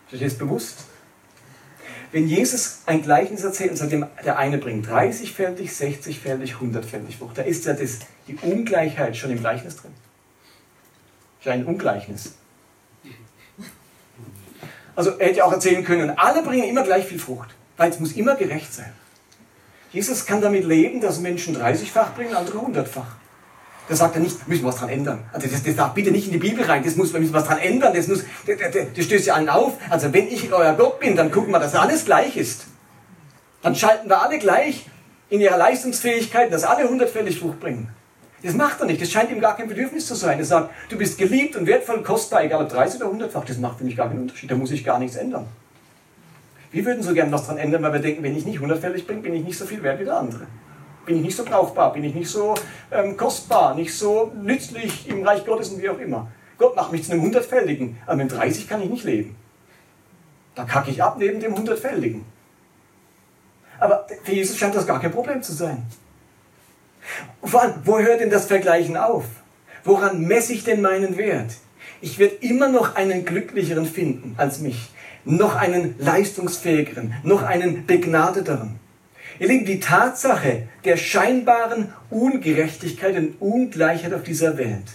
Ist 0.06 0.14
euch 0.14 0.20
das 0.20 0.38
bewusst? 0.38 0.84
Wenn 2.12 2.28
Jesus 2.28 2.82
ein 2.86 3.02
Gleichnis 3.02 3.42
erzählt 3.42 3.70
und 3.72 3.76
sagt, 3.76 3.92
der 3.92 4.38
eine 4.38 4.58
bringt 4.58 4.86
30-fältig, 4.86 5.70
60-fältig, 5.70 6.54
100-fältig 6.54 7.18
Frucht, 7.18 7.38
da 7.38 7.42
ist 7.42 7.64
ja 7.64 7.72
das, 7.72 7.98
die 8.28 8.36
Ungleichheit 8.36 9.16
schon 9.16 9.30
im 9.30 9.40
Gleichnis 9.40 9.76
drin. 9.76 9.92
Ist 11.40 11.48
ein 11.48 11.66
Ungleichnis. 11.66 12.34
Also 14.94 15.10
er 15.18 15.28
hätte 15.28 15.44
auch 15.44 15.52
erzählen 15.52 15.84
können, 15.84 16.10
alle 16.10 16.42
bringen 16.42 16.64
immer 16.64 16.84
gleich 16.84 17.04
viel 17.04 17.18
Frucht, 17.18 17.54
weil 17.76 17.90
es 17.90 18.00
muss 18.00 18.12
immer 18.12 18.36
gerecht 18.36 18.72
sein. 18.72 18.92
Jesus 19.92 20.24
kann 20.24 20.40
damit 20.40 20.64
leben, 20.64 21.00
dass 21.00 21.20
Menschen 21.20 21.56
30-fach 21.56 22.14
bringen, 22.14 22.34
andere 22.34 22.58
100-fach. 22.58 23.16
Da 23.88 23.94
sagt 23.94 24.16
er 24.16 24.20
nicht, 24.20 24.48
müssen 24.48 24.62
wir 24.62 24.68
was 24.68 24.76
dran 24.76 24.88
ändern. 24.88 25.20
Also 25.32 25.46
das, 25.46 25.62
das 25.62 25.76
darf 25.76 25.94
bitte 25.94 26.10
nicht 26.10 26.26
in 26.26 26.32
die 26.32 26.38
Bibel 26.38 26.64
rein, 26.64 26.82
das 26.84 26.96
muss, 26.96 27.12
wir 27.12 27.20
müssen 27.20 27.32
was 27.32 27.44
dran 27.44 27.58
ändern, 27.58 27.94
das, 27.94 28.08
muss, 28.08 28.24
das, 28.46 28.58
das, 28.58 28.86
das 28.94 29.04
stößt 29.04 29.26
ja 29.26 29.34
allen 29.34 29.48
auf. 29.48 29.74
Also 29.88 30.12
wenn 30.12 30.26
ich 30.26 30.52
euer 30.52 30.72
Gott 30.74 30.98
bin, 30.98 31.14
dann 31.14 31.30
gucken 31.30 31.52
wir, 31.52 31.60
dass 31.60 31.74
alles 31.74 32.04
gleich 32.04 32.36
ist. 32.36 32.66
Dann 33.62 33.74
schalten 33.74 34.08
wir 34.08 34.20
alle 34.20 34.38
gleich 34.38 34.86
in 35.30 35.40
ihrer 35.40 35.56
Leistungsfähigkeit, 35.56 36.52
dass 36.52 36.64
alle 36.64 36.88
hundertfällig 36.88 37.38
Frucht 37.38 37.60
bringen. 37.60 37.88
Das 38.42 38.54
macht 38.54 38.80
er 38.80 38.86
nicht. 38.86 39.00
Das 39.00 39.10
scheint 39.10 39.30
ihm 39.30 39.40
gar 39.40 39.56
kein 39.56 39.68
Bedürfnis 39.68 40.06
zu 40.06 40.14
sein. 40.14 40.38
Er 40.38 40.44
sagt, 40.44 40.70
du 40.88 40.98
bist 40.98 41.18
geliebt 41.18 41.56
und 41.56 41.66
wertvoll, 41.66 42.02
kostbar, 42.02 42.44
egal 42.44 42.62
ob 42.62 42.68
30 42.68 43.02
oder 43.02 43.10
100-fach. 43.10 43.44
Das 43.44 43.58
macht 43.58 43.78
für 43.78 43.84
mich 43.84 43.96
gar 43.96 44.08
keinen 44.08 44.22
Unterschied. 44.22 44.50
Da 44.50 44.54
muss 44.54 44.70
ich 44.70 44.84
gar 44.84 44.98
nichts 44.98 45.16
ändern. 45.16 45.46
Wir 46.70 46.84
würden 46.84 47.02
so 47.02 47.14
gerne 47.14 47.32
was 47.32 47.46
dran 47.46 47.58
ändern, 47.58 47.82
weil 47.82 47.94
wir 47.94 48.00
denken, 48.00 48.22
wenn 48.22 48.36
ich 48.36 48.44
nicht 48.44 48.60
hundertfällig 48.60 49.06
bin, 49.06 49.22
bin 49.22 49.34
ich 49.34 49.44
nicht 49.44 49.58
so 49.58 49.64
viel 49.64 49.82
wert 49.82 49.98
wie 49.98 50.04
der 50.04 50.18
andere. 50.18 50.46
Bin 51.06 51.18
ich 51.18 51.22
nicht 51.22 51.36
so 51.36 51.44
brauchbar, 51.44 51.92
bin 51.92 52.04
ich 52.04 52.14
nicht 52.14 52.28
so 52.28 52.54
ähm, 52.90 53.16
kostbar, 53.16 53.74
nicht 53.74 53.94
so 53.94 54.32
nützlich 54.42 55.08
im 55.08 55.22
Reich 55.22 55.46
Gottes 55.46 55.70
und 55.70 55.80
wie 55.80 55.88
auch 55.88 55.98
immer. 55.98 56.28
Gott 56.58 56.74
macht 56.74 56.92
mich 56.92 57.04
zu 57.04 57.12
einem 57.12 57.22
Hundertfältigen, 57.22 57.96
aber 58.06 58.16
mit 58.16 58.32
30 58.32 58.68
kann 58.68 58.82
ich 58.82 58.90
nicht 58.90 59.04
leben. 59.04 59.36
Da 60.54 60.64
kacke 60.64 60.90
ich 60.90 61.02
ab 61.02 61.16
neben 61.18 61.38
dem 61.38 61.56
Hundertfältigen. 61.56 62.24
Aber 63.78 64.06
für 64.24 64.32
Jesus 64.32 64.58
scheint 64.58 64.74
das 64.74 64.86
gar 64.86 65.00
kein 65.00 65.12
Problem 65.12 65.42
zu 65.42 65.52
sein. 65.52 65.86
Vor 67.42 67.62
allem, 67.62 67.74
wo 67.84 67.98
hört 67.98 68.20
denn 68.20 68.30
das 68.30 68.46
Vergleichen 68.46 68.96
auf? 68.96 69.24
Woran 69.84 70.22
messe 70.22 70.52
ich 70.52 70.64
denn 70.64 70.80
meinen 70.80 71.16
Wert? 71.16 71.52
Ich 72.00 72.18
werde 72.18 72.34
immer 72.36 72.68
noch 72.68 72.96
einen 72.96 73.24
glücklicheren 73.24 73.86
finden 73.86 74.34
als 74.36 74.60
mich, 74.60 74.90
noch 75.24 75.54
einen 75.54 75.94
leistungsfähigeren, 75.98 77.14
noch 77.22 77.42
einen 77.42 77.86
begnadeteren. 77.86 78.80
Ihr 79.38 79.48
Lieben, 79.48 79.66
die 79.66 79.80
Tatsache 79.80 80.68
der 80.84 80.96
scheinbaren 80.96 81.92
Ungerechtigkeit 82.10 83.16
und 83.16 83.40
Ungleichheit 83.40 84.14
auf 84.14 84.22
dieser 84.22 84.56
Welt, 84.56 84.86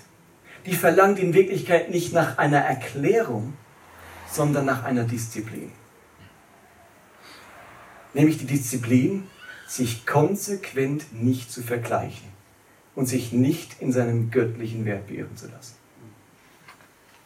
die 0.65 0.75
verlangt 0.75 1.19
in 1.19 1.34
Wirklichkeit 1.34 1.91
nicht 1.91 2.13
nach 2.13 2.38
einer 2.38 2.60
Erklärung, 2.60 3.54
sondern 4.30 4.65
nach 4.65 4.84
einer 4.84 5.04
Disziplin. 5.04 5.71
Nämlich 8.13 8.38
die 8.38 8.45
Disziplin, 8.45 9.27
sich 9.67 10.06
konsequent 10.06 11.13
nicht 11.13 11.51
zu 11.51 11.62
vergleichen 11.62 12.27
und 12.95 13.06
sich 13.06 13.32
nicht 13.32 13.80
in 13.80 13.91
seinem 13.91 14.32
göttlichen 14.32 14.86
Wert 14.86 15.08
beirren 15.08 15.38
zu 15.38 15.47
lassen. 15.47 15.75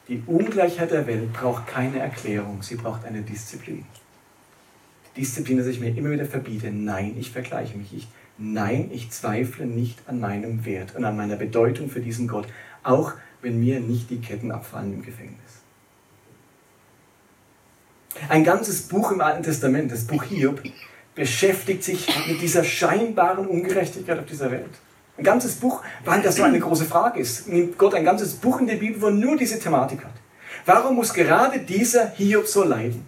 Die 0.08 0.22
Ungleichheit 0.28 0.92
der 0.92 1.08
Welt 1.08 1.34
braucht 1.34 1.66
keine 1.66 2.00
Erklärung, 2.00 2.62
sie 2.62 2.76
braucht 2.76 3.06
eine 3.06 3.24
Disziplin. 3.24 3.86
Disziplin, 5.18 5.58
dass 5.58 5.68
ich 5.68 5.80
mir 5.80 5.96
immer 5.96 6.12
wieder 6.12 6.26
verbiete, 6.26 6.72
nein, 6.72 7.16
ich 7.18 7.32
vergleiche 7.32 7.78
mich 7.78 7.92
nicht. 7.92 8.08
Nein, 8.38 8.90
ich 8.92 9.12
zweifle 9.12 9.66
nicht 9.66 10.00
an 10.08 10.20
meinem 10.20 10.66
Wert 10.66 10.96
und 10.96 11.06
an 11.06 11.16
meiner 11.16 11.38
Bedeutung 11.38 11.90
für 11.90 12.02
diesen 12.02 12.28
Gott, 12.28 12.48
auch 12.84 13.14
wenn 13.42 13.60
mir 13.60 13.80
nicht 13.80 14.10
die 14.10 14.20
Ketten 14.20 14.52
abfallen 14.52 14.94
im 14.94 15.04
Gefängnis. 15.04 15.40
Ein 18.30 18.44
ganzes 18.44 18.84
Buch 18.84 19.12
im 19.12 19.22
Alten 19.22 19.44
Testament, 19.44 19.92
das 19.92 20.06
Buch 20.06 20.24
Hiob, 20.24 20.62
beschäftigt 21.16 21.84
sich 21.84 22.08
mit 22.28 22.42
dieser 22.42 22.64
scheinbaren 22.64 23.48
Ungerechtigkeit 23.48 24.20
auf 24.20 24.26
dieser 24.26 24.52
Welt. 24.52 24.72
Ein 25.18 25.24
ganzes 25.24 25.56
Buch, 25.56 25.82
weil 26.04 26.22
das 26.22 26.36
so 26.36 26.44
eine 26.44 26.60
große 26.60 26.86
Frage 26.86 27.22
ist. 27.22 27.48
Nimmt 27.48 27.78
Gott 27.78 27.94
ein 27.94 28.04
ganzes 28.04 28.34
Buch 28.34 28.60
in 28.60 28.68
der 28.68 28.76
Bibel, 28.76 29.02
wo 29.02 29.10
nur 29.10 29.38
diese 29.38 29.60
Thematik 29.60 30.04
hat. 30.04 30.14
Warum 30.66 30.96
muss 30.96 31.14
gerade 31.14 31.60
dieser 31.60 32.10
Hiob 32.10 32.48
so 32.48 32.64
leiden? 32.64 33.06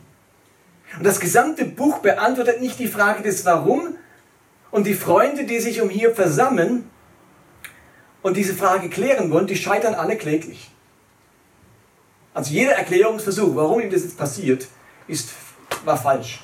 Und 0.96 1.06
das 1.06 1.20
gesamte 1.20 1.66
Buch 1.66 2.00
beantwortet 2.00 2.62
nicht 2.62 2.80
die 2.80 2.88
Frage 2.88 3.24
des 3.24 3.46
Warum 3.46 3.96
und 4.72 4.88
die 4.88 4.94
Freunde, 4.94 5.46
die 5.46 5.60
sich 5.60 5.82
um 5.82 5.90
Hiob 5.90 6.16
versammeln 6.16 6.90
und 8.22 8.38
diese 8.38 8.54
Frage 8.54 8.90
klären 8.90 9.30
wollen, 9.32 9.48
die 9.48 9.56
scheitern 9.56 9.96
alle 9.96 10.18
kläglich. 10.18 10.72
Also 12.34 12.54
jeder 12.54 12.74
Erklärungsversuch, 12.74 13.56
warum 13.56 13.82
ihm 13.82 13.90
das 13.90 14.04
jetzt 14.04 14.18
passiert, 14.18 14.68
ist, 15.08 15.30
war 15.86 15.98
falsch. 15.98 16.42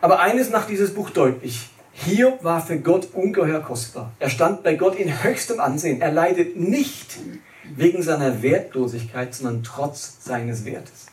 Aber 0.00 0.20
eines 0.20 0.50
macht 0.50 0.68
dieses 0.68 0.94
Buch 0.94 1.10
deutlich. 1.10 1.70
Hiob 1.92 2.44
war 2.44 2.64
für 2.64 2.78
Gott 2.78 3.08
ungeheuer 3.12 3.60
kostbar. 3.60 4.12
Er 4.20 4.30
stand 4.30 4.62
bei 4.62 4.76
Gott 4.76 4.94
in 4.96 5.24
höchstem 5.24 5.58
Ansehen. 5.58 6.00
Er 6.00 6.12
leidet 6.12 6.56
nicht 6.56 7.18
wegen 7.74 8.02
seiner 8.02 8.42
Wertlosigkeit, 8.42 9.34
sondern 9.34 9.64
trotz 9.64 10.24
seines 10.24 10.64
Wertes. 10.64 11.06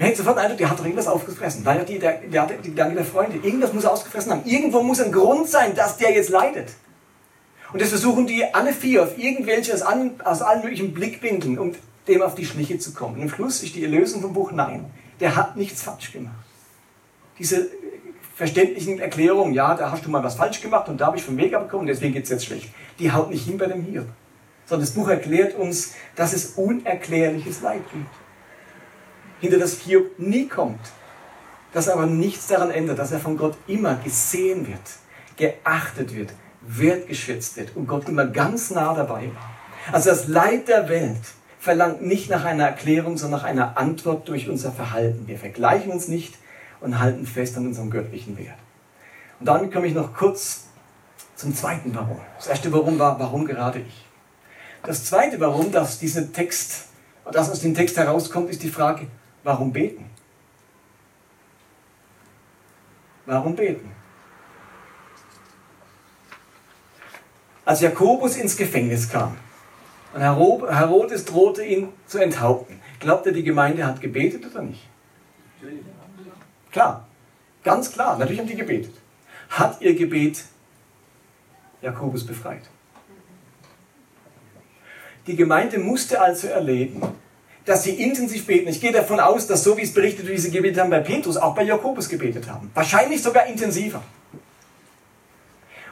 Man 0.00 0.08
hätte 0.08 0.22
sofort 0.22 0.38
Eindruck, 0.38 0.56
der 0.56 0.70
hat 0.70 0.78
doch 0.78 0.84
irgendwas 0.84 1.08
aufgefressen. 1.08 1.62
Weil 1.66 1.84
die, 1.84 1.98
der, 1.98 2.22
der 2.22 2.40
hatte 2.40 2.54
die 2.54 2.70
Gedanke 2.70 2.94
der 2.94 3.04
Freunde. 3.04 3.36
Irgendwas 3.36 3.74
muss 3.74 3.84
er 3.84 3.92
ausgefressen 3.92 4.32
haben. 4.32 4.46
Irgendwo 4.46 4.82
muss 4.82 4.98
ein 4.98 5.12
Grund 5.12 5.46
sein, 5.46 5.74
dass 5.74 5.98
der 5.98 6.10
jetzt 6.12 6.30
leidet. 6.30 6.70
Und 7.70 7.82
das 7.82 7.90
versuchen 7.90 8.26
die 8.26 8.42
alle 8.54 8.72
vier 8.72 9.02
auf 9.02 9.18
irgendwelche 9.18 9.74
aus 9.74 9.82
allen, 9.82 10.18
aus 10.22 10.40
allen 10.40 10.62
möglichen 10.62 10.94
Blickwinkeln, 10.94 11.58
um 11.58 11.74
dem 12.08 12.22
auf 12.22 12.34
die 12.34 12.46
Schliche 12.46 12.78
zu 12.78 12.94
kommen. 12.94 13.16
Und 13.16 13.22
am 13.24 13.28
Schluss 13.28 13.62
ist 13.62 13.74
die 13.74 13.84
Erlösung 13.84 14.22
vom 14.22 14.32
Buch 14.32 14.52
Nein. 14.52 14.86
Der 15.20 15.36
hat 15.36 15.58
nichts 15.58 15.82
falsch 15.82 16.12
gemacht. 16.12 16.46
Diese 17.38 17.68
verständlichen 18.34 19.00
Erklärungen, 19.00 19.52
ja, 19.52 19.74
da 19.74 19.90
hast 19.90 20.06
du 20.06 20.08
mal 20.08 20.24
was 20.24 20.36
falsch 20.36 20.62
gemacht 20.62 20.88
und 20.88 20.98
da 20.98 21.08
habe 21.08 21.18
ich 21.18 21.22
vom 21.22 21.36
Weg 21.36 21.52
abgekommen, 21.52 21.86
deswegen 21.86 22.14
geht 22.14 22.24
es 22.24 22.30
jetzt 22.30 22.46
schlecht. 22.46 22.70
Die 22.98 23.12
haut 23.12 23.28
nicht 23.28 23.44
hin 23.44 23.58
bei 23.58 23.66
dem 23.66 23.82
Hiob. 23.82 24.06
Sondern 24.64 24.86
das 24.86 24.94
Buch 24.94 25.10
erklärt 25.10 25.58
uns, 25.58 25.92
dass 26.16 26.32
es 26.32 26.52
unerklärliches 26.56 27.60
Leid 27.60 27.82
gibt. 27.92 28.06
Hinter 29.40 29.58
das 29.58 29.78
Hiob 29.80 30.18
nie 30.18 30.46
kommt. 30.46 30.80
Dass 31.72 31.88
aber 31.88 32.06
nichts 32.06 32.48
daran 32.48 32.70
ändert, 32.70 32.98
dass 32.98 33.12
er 33.12 33.20
von 33.20 33.36
Gott 33.36 33.56
immer 33.66 33.96
gesehen 33.96 34.66
wird, 34.66 34.80
geachtet 35.36 36.14
wird, 36.14 36.32
wertgeschätzt 36.62 37.56
wird 37.56 37.76
und 37.76 37.86
Gott 37.86 38.08
immer 38.08 38.26
ganz 38.26 38.70
nah 38.70 38.94
dabei 38.94 39.30
war. 39.34 39.50
Also 39.92 40.10
das 40.10 40.28
Leid 40.28 40.68
der 40.68 40.88
Welt 40.88 41.20
verlangt 41.58 42.02
nicht 42.02 42.30
nach 42.30 42.44
einer 42.44 42.64
Erklärung, 42.64 43.16
sondern 43.16 43.40
nach 43.40 43.46
einer 43.46 43.78
Antwort 43.78 44.28
durch 44.28 44.48
unser 44.48 44.72
Verhalten. 44.72 45.26
Wir 45.26 45.38
vergleichen 45.38 45.92
uns 45.92 46.08
nicht 46.08 46.34
und 46.80 46.98
halten 46.98 47.26
fest 47.26 47.56
an 47.56 47.66
unserem 47.66 47.90
göttlichen 47.90 48.36
Wert. 48.38 48.58
Und 49.38 49.46
damit 49.46 49.72
komme 49.72 49.86
ich 49.86 49.94
noch 49.94 50.14
kurz 50.14 50.64
zum 51.36 51.54
zweiten 51.54 51.94
Warum. 51.94 52.20
Das 52.36 52.48
erste 52.48 52.72
Warum 52.72 52.98
war, 52.98 53.18
warum 53.18 53.46
gerade 53.46 53.80
ich? 53.80 54.06
Das 54.82 55.04
zweite 55.04 55.40
Warum, 55.40 55.70
das 55.72 55.98
diesen 55.98 56.32
Text, 56.32 56.86
das 57.30 57.50
aus 57.50 57.60
dem 57.60 57.74
Text 57.74 57.96
herauskommt, 57.96 58.50
ist 58.50 58.62
die 58.62 58.70
Frage, 58.70 59.06
warum 59.42 59.72
beten? 59.72 60.10
Warum 63.26 63.54
beten? 63.54 63.90
Als 67.64 67.80
Jakobus 67.80 68.36
ins 68.36 68.56
Gefängnis 68.56 69.08
kam 69.08 69.36
und 70.12 70.20
Herodes 70.20 71.24
drohte 71.24 71.62
ihn 71.64 71.92
zu 72.06 72.18
enthaupten, 72.18 72.80
glaubt 72.98 73.26
er, 73.26 73.32
die 73.32 73.44
Gemeinde 73.44 73.86
hat 73.86 74.00
gebetet 74.00 74.44
oder 74.50 74.62
nicht? 74.62 74.88
Klar, 76.72 77.06
ganz 77.62 77.92
klar, 77.92 78.18
natürlich 78.18 78.40
haben 78.40 78.48
die 78.48 78.56
gebetet. 78.56 78.94
Hat 79.50 79.80
ihr 79.80 79.94
Gebet 79.94 80.44
Jakobus 81.82 82.26
befreit? 82.26 82.62
Die 85.26 85.36
Gemeinde 85.36 85.78
musste 85.78 86.20
also 86.20 86.48
erleben, 86.48 87.02
dass 87.70 87.84
sie 87.84 88.02
intensiv 88.02 88.46
beten. 88.46 88.68
Ich 88.68 88.80
gehe 88.80 88.90
davon 88.90 89.20
aus, 89.20 89.46
dass 89.46 89.62
so 89.62 89.76
wie 89.76 89.82
es 89.82 89.94
berichtet 89.94 90.26
wird, 90.26 90.36
wie 90.36 90.40
sie 90.40 90.50
gebetet 90.50 90.80
haben 90.80 90.90
bei 90.90 90.98
Petrus, 90.98 91.36
auch 91.36 91.54
bei 91.54 91.62
Jakobus 91.62 92.08
gebetet 92.08 92.50
haben. 92.50 92.68
Wahrscheinlich 92.74 93.22
sogar 93.22 93.46
intensiver. 93.46 94.02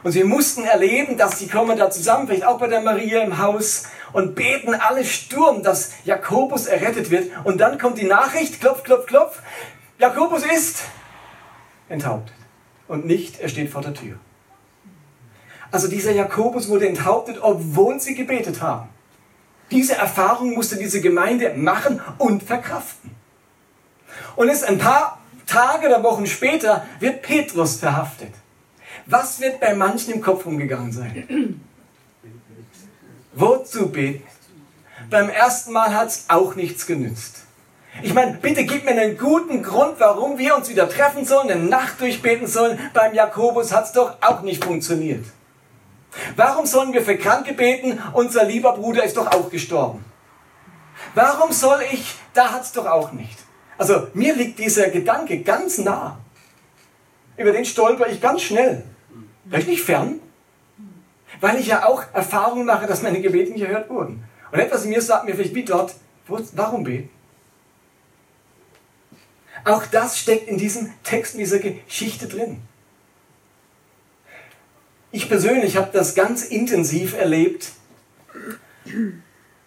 Und 0.03 0.11
sie 0.11 0.25
mussten 0.25 0.65
erleben, 0.65 1.15
dass 1.15 1.39
sie 1.39 1.47
kommen 1.47 1.77
da 1.77 1.89
zusammen, 1.89 2.27
vielleicht 2.27 2.43
auch 2.43 2.59
bei 2.59 2.67
der 2.67 2.81
Maria 2.81 3.21
im 3.21 3.37
Haus, 3.37 3.83
und 4.11 4.35
beten 4.35 4.73
alle 4.73 5.05
Sturm, 5.05 5.63
dass 5.63 5.91
Jakobus 6.03 6.65
errettet 6.65 7.11
wird. 7.11 7.31
Und 7.45 7.61
dann 7.61 7.77
kommt 7.77 7.97
die 7.97 8.07
Nachricht, 8.07 8.59
klopf, 8.59 8.83
klopf, 8.83 9.05
klopf, 9.05 9.39
Jakobus 9.99 10.43
ist 10.43 10.81
enthauptet. 11.87 12.35
Und 12.89 13.05
nicht, 13.05 13.39
er 13.39 13.47
steht 13.47 13.69
vor 13.69 13.81
der 13.81 13.93
Tür. 13.93 14.17
Also 15.71 15.87
dieser 15.87 16.11
Jakobus 16.11 16.67
wurde 16.67 16.89
enthauptet, 16.89 17.37
obwohl 17.41 18.01
sie 18.01 18.15
gebetet 18.15 18.61
haben. 18.61 18.89
Diese 19.71 19.95
Erfahrung 19.95 20.53
musste 20.53 20.77
diese 20.77 21.01
Gemeinde 21.01 21.53
machen 21.55 22.01
und 22.17 22.43
verkraften. 22.43 23.11
Und 24.35 24.49
es 24.49 24.63
ein 24.63 24.77
paar 24.77 25.19
Tage 25.45 25.87
oder 25.87 26.03
Wochen 26.03 26.25
später 26.25 26.85
wird 26.99 27.21
Petrus 27.21 27.75
verhaftet. 27.75 28.33
Was 29.05 29.39
wird 29.39 29.59
bei 29.59 29.73
manchen 29.73 30.13
im 30.13 30.21
Kopf 30.21 30.45
umgegangen 30.45 30.91
sein? 30.91 31.61
Wozu 33.33 33.89
beten? 33.89 34.23
Beim 35.09 35.29
ersten 35.29 35.71
Mal 35.71 35.93
hat 35.93 36.09
es 36.09 36.25
auch 36.27 36.55
nichts 36.55 36.85
genützt. 36.85 37.43
Ich 38.03 38.13
meine, 38.13 38.37
bitte 38.37 38.65
gib 38.65 38.85
mir 38.85 38.91
einen 38.91 39.17
guten 39.17 39.63
Grund, 39.63 39.99
warum 39.99 40.37
wir 40.37 40.55
uns 40.55 40.69
wieder 40.69 40.87
treffen 40.87 41.25
sollen, 41.25 41.49
eine 41.49 41.63
Nacht 41.63 41.99
durchbeten 41.99 42.47
sollen. 42.47 42.79
Beim 42.93 43.13
Jakobus 43.15 43.73
hat 43.73 43.85
es 43.85 43.91
doch 43.93 44.17
auch 44.21 44.41
nicht 44.41 44.63
funktioniert. 44.63 45.25
Warum 46.35 46.65
sollen 46.65 46.93
wir 46.93 47.01
für 47.01 47.17
Kranke 47.17 47.53
beten? 47.53 47.99
Unser 48.13 48.45
lieber 48.45 48.73
Bruder 48.73 49.03
ist 49.03 49.17
doch 49.17 49.27
auch 49.27 49.49
gestorben. 49.49 50.03
Warum 51.15 51.51
soll 51.51 51.81
ich? 51.91 52.15
Da 52.33 52.51
hat 52.51 52.63
es 52.63 52.71
doch 52.71 52.85
auch 52.85 53.11
nicht. 53.11 53.37
Also 53.77 54.07
mir 54.13 54.35
liegt 54.35 54.59
dieser 54.59 54.89
Gedanke 54.89 55.41
ganz 55.41 55.77
nah. 55.77 56.19
Über 57.37 57.51
den 57.51 57.65
stolper 57.65 58.07
ich 58.07 58.21
ganz 58.21 58.41
schnell. 58.41 58.83
Vielleicht 59.47 59.69
nicht 59.69 59.83
fern, 59.83 60.19
weil 61.39 61.57
ich 61.57 61.67
ja 61.67 61.85
auch 61.85 62.03
Erfahrungen 62.13 62.65
mache, 62.65 62.85
dass 62.85 63.01
meine 63.01 63.21
Gebete 63.21 63.51
nicht 63.51 63.61
erhört 63.61 63.89
wurden. 63.89 64.23
Und 64.51 64.59
etwas 64.59 64.83
in 64.83 64.89
mir 64.89 65.01
sagt 65.01 65.25
mir 65.25 65.35
vielleicht 65.35 65.55
wie 65.55 65.63
dort, 65.63 65.95
warum 66.27 66.83
beten? 66.83 67.09
Auch 69.65 69.85
das 69.85 70.17
steckt 70.17 70.47
in 70.47 70.57
diesem 70.57 70.91
Text, 71.03 71.33
in 71.33 71.39
dieser 71.39 71.59
Geschichte 71.59 72.27
drin. 72.27 72.61
Ich 75.11 75.27
persönlich 75.27 75.75
habe 75.75 75.89
das 75.91 76.13
ganz 76.13 76.43
intensiv 76.45 77.17
erlebt 77.17 77.71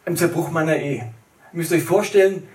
im 0.05 0.17
Zerbruch 0.17 0.53
meiner 0.53 0.77
Ehe. 0.77 0.99
Ihr 0.99 1.13
müsst 1.53 1.73
euch 1.73 1.83
vorstellen, 1.83 2.47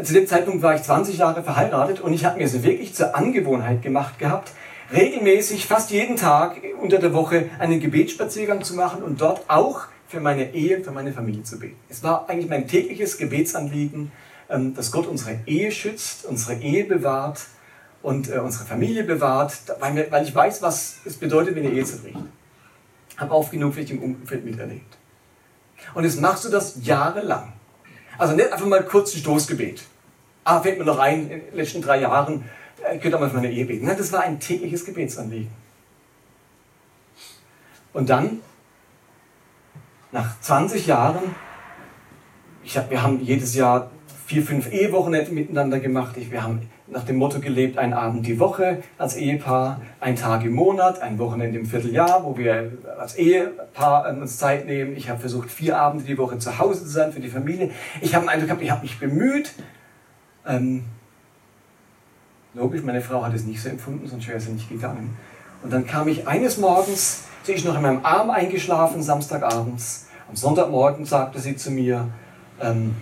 zu 0.00 0.12
dem 0.12 0.28
Zeitpunkt 0.28 0.62
war 0.62 0.76
ich 0.76 0.82
20 0.82 1.18
Jahre 1.18 1.42
verheiratet 1.42 2.00
und 2.00 2.12
ich 2.12 2.24
habe 2.24 2.38
mir 2.38 2.48
so 2.48 2.62
wirklich 2.62 2.94
zur 2.94 3.16
Angewohnheit 3.16 3.82
gemacht 3.82 4.20
gehabt, 4.20 4.52
regelmäßig, 4.92 5.66
fast 5.66 5.90
jeden 5.90 6.14
Tag 6.14 6.58
unter 6.80 6.98
der 6.98 7.12
Woche 7.12 7.50
einen 7.58 7.80
Gebetsspaziergang 7.80 8.62
zu 8.62 8.76
machen 8.76 9.02
und 9.02 9.20
dort 9.20 9.42
auch 9.48 9.86
für 10.06 10.20
meine 10.20 10.54
Ehe, 10.54 10.84
für 10.84 10.92
meine 10.92 11.12
Familie 11.12 11.42
zu 11.42 11.58
beten. 11.58 11.76
Es 11.88 12.04
war 12.04 12.28
eigentlich 12.30 12.48
mein 12.48 12.68
tägliches 12.68 13.18
Gebetsanliegen, 13.18 14.12
ähm, 14.48 14.72
dass 14.72 14.92
Gott 14.92 15.08
unsere 15.08 15.40
Ehe 15.46 15.72
schützt, 15.72 16.24
unsere 16.26 16.60
Ehe 16.60 16.84
bewahrt 16.84 17.40
und 18.04 18.30
äh, 18.30 18.38
unsere 18.38 18.66
Familie 18.66 19.02
bewahrt, 19.02 19.52
weil, 19.80 20.22
ich 20.22 20.32
weiß, 20.32 20.62
was 20.62 20.98
es 21.04 21.16
bedeutet, 21.16 21.56
wenn 21.56 21.66
eine 21.66 21.74
Ehe 21.74 21.84
zerbricht. 21.84 22.20
Habe 23.16 23.34
oft 23.34 23.50
genug 23.50 23.74
vielleicht 23.74 23.90
im 23.90 24.02
Umfeld 24.02 24.44
miterlebt. 24.44 24.96
Und 25.94 26.04
jetzt 26.04 26.20
machst 26.20 26.44
du 26.44 26.48
das 26.48 26.78
jahrelang. 26.82 27.52
Also 28.18 28.34
nicht 28.34 28.52
einfach 28.52 28.66
mal 28.66 28.84
kurz 28.84 29.14
ein 29.14 29.20
Stoßgebet. 29.20 29.82
Ah, 30.44 30.60
fällt 30.60 30.78
mir 30.78 30.84
noch 30.84 30.98
ein, 30.98 31.30
in 31.30 31.40
den 31.40 31.54
letzten 31.54 31.82
drei 31.82 32.00
Jahren 32.00 32.44
ich 32.94 33.00
könnte 33.00 33.16
auch 33.16 33.20
mal 33.20 33.30
für 33.30 33.36
meine 33.36 33.50
Ehe 33.50 33.64
beten. 33.64 33.86
Nein, 33.86 33.96
das 33.96 34.12
war 34.12 34.20
ein 34.20 34.38
tägliches 34.38 34.84
Gebetsanliegen. 34.84 35.50
Und 37.92 38.10
dann, 38.10 38.40
nach 40.12 40.40
20 40.40 40.86
Jahren, 40.86 41.34
ich 42.62 42.76
hab, 42.76 42.90
wir 42.90 43.02
haben 43.02 43.20
jedes 43.20 43.54
Jahr 43.54 43.90
vier, 44.26 44.42
fünf 44.42 44.70
Ehewochenende 44.70 45.32
miteinander 45.32 45.80
gemacht. 45.80 46.16
Ich, 46.16 46.30
wir 46.30 46.42
haben 46.42 46.68
nach 46.88 47.04
dem 47.04 47.16
Motto 47.16 47.40
gelebt, 47.40 47.78
ein 47.78 47.92
Abend 47.92 48.26
die 48.26 48.38
Woche 48.38 48.82
als 48.96 49.16
Ehepaar, 49.16 49.80
ein 50.00 50.14
Tag 50.14 50.44
im 50.44 50.52
Monat, 50.52 51.02
ein 51.02 51.18
Wochenende 51.18 51.58
im 51.58 51.66
Vierteljahr, 51.66 52.24
wo 52.24 52.38
wir 52.38 52.72
als 52.98 53.16
Ehepaar 53.16 54.08
uns 54.08 54.38
Zeit 54.38 54.66
nehmen. 54.66 54.96
Ich 54.96 55.10
habe 55.10 55.18
versucht, 55.18 55.50
vier 55.50 55.78
Abende 55.78 56.04
die 56.04 56.16
Woche 56.16 56.38
zu 56.38 56.58
Hause 56.58 56.84
zu 56.84 56.90
sein 56.90 57.12
für 57.12 57.20
die 57.20 57.28
Familie. 57.28 57.70
Ich 58.00 58.14
habe 58.14 58.24
den 58.24 58.30
Eindruck 58.30 58.48
gehabt, 58.48 58.62
ich 58.62 58.70
habe 58.70 58.82
mich 58.82 59.00
bemüht, 59.00 59.52
ähm, 60.46 60.84
Logisch, 62.56 62.82
meine 62.82 63.02
Frau 63.02 63.22
hat 63.22 63.34
es 63.34 63.44
nicht 63.44 63.60
so 63.60 63.68
empfunden, 63.68 64.08
sonst 64.08 64.26
wäre 64.28 64.40
sie 64.40 64.50
nicht 64.50 64.70
gegangen. 64.70 65.14
Und 65.62 65.70
dann 65.70 65.86
kam 65.86 66.08
ich 66.08 66.26
eines 66.26 66.56
Morgens, 66.56 67.24
sie 67.42 67.52
ist 67.52 67.66
noch 67.66 67.76
in 67.76 67.82
meinem 67.82 68.02
Arm 68.02 68.30
eingeschlafen, 68.30 69.02
Samstagabends. 69.02 70.06
Am 70.26 70.36
Sonntagmorgen 70.36 71.04
sagte 71.04 71.38
sie 71.38 71.54
zu 71.56 71.70
mir, 71.70 72.08
ähm, 72.58 72.96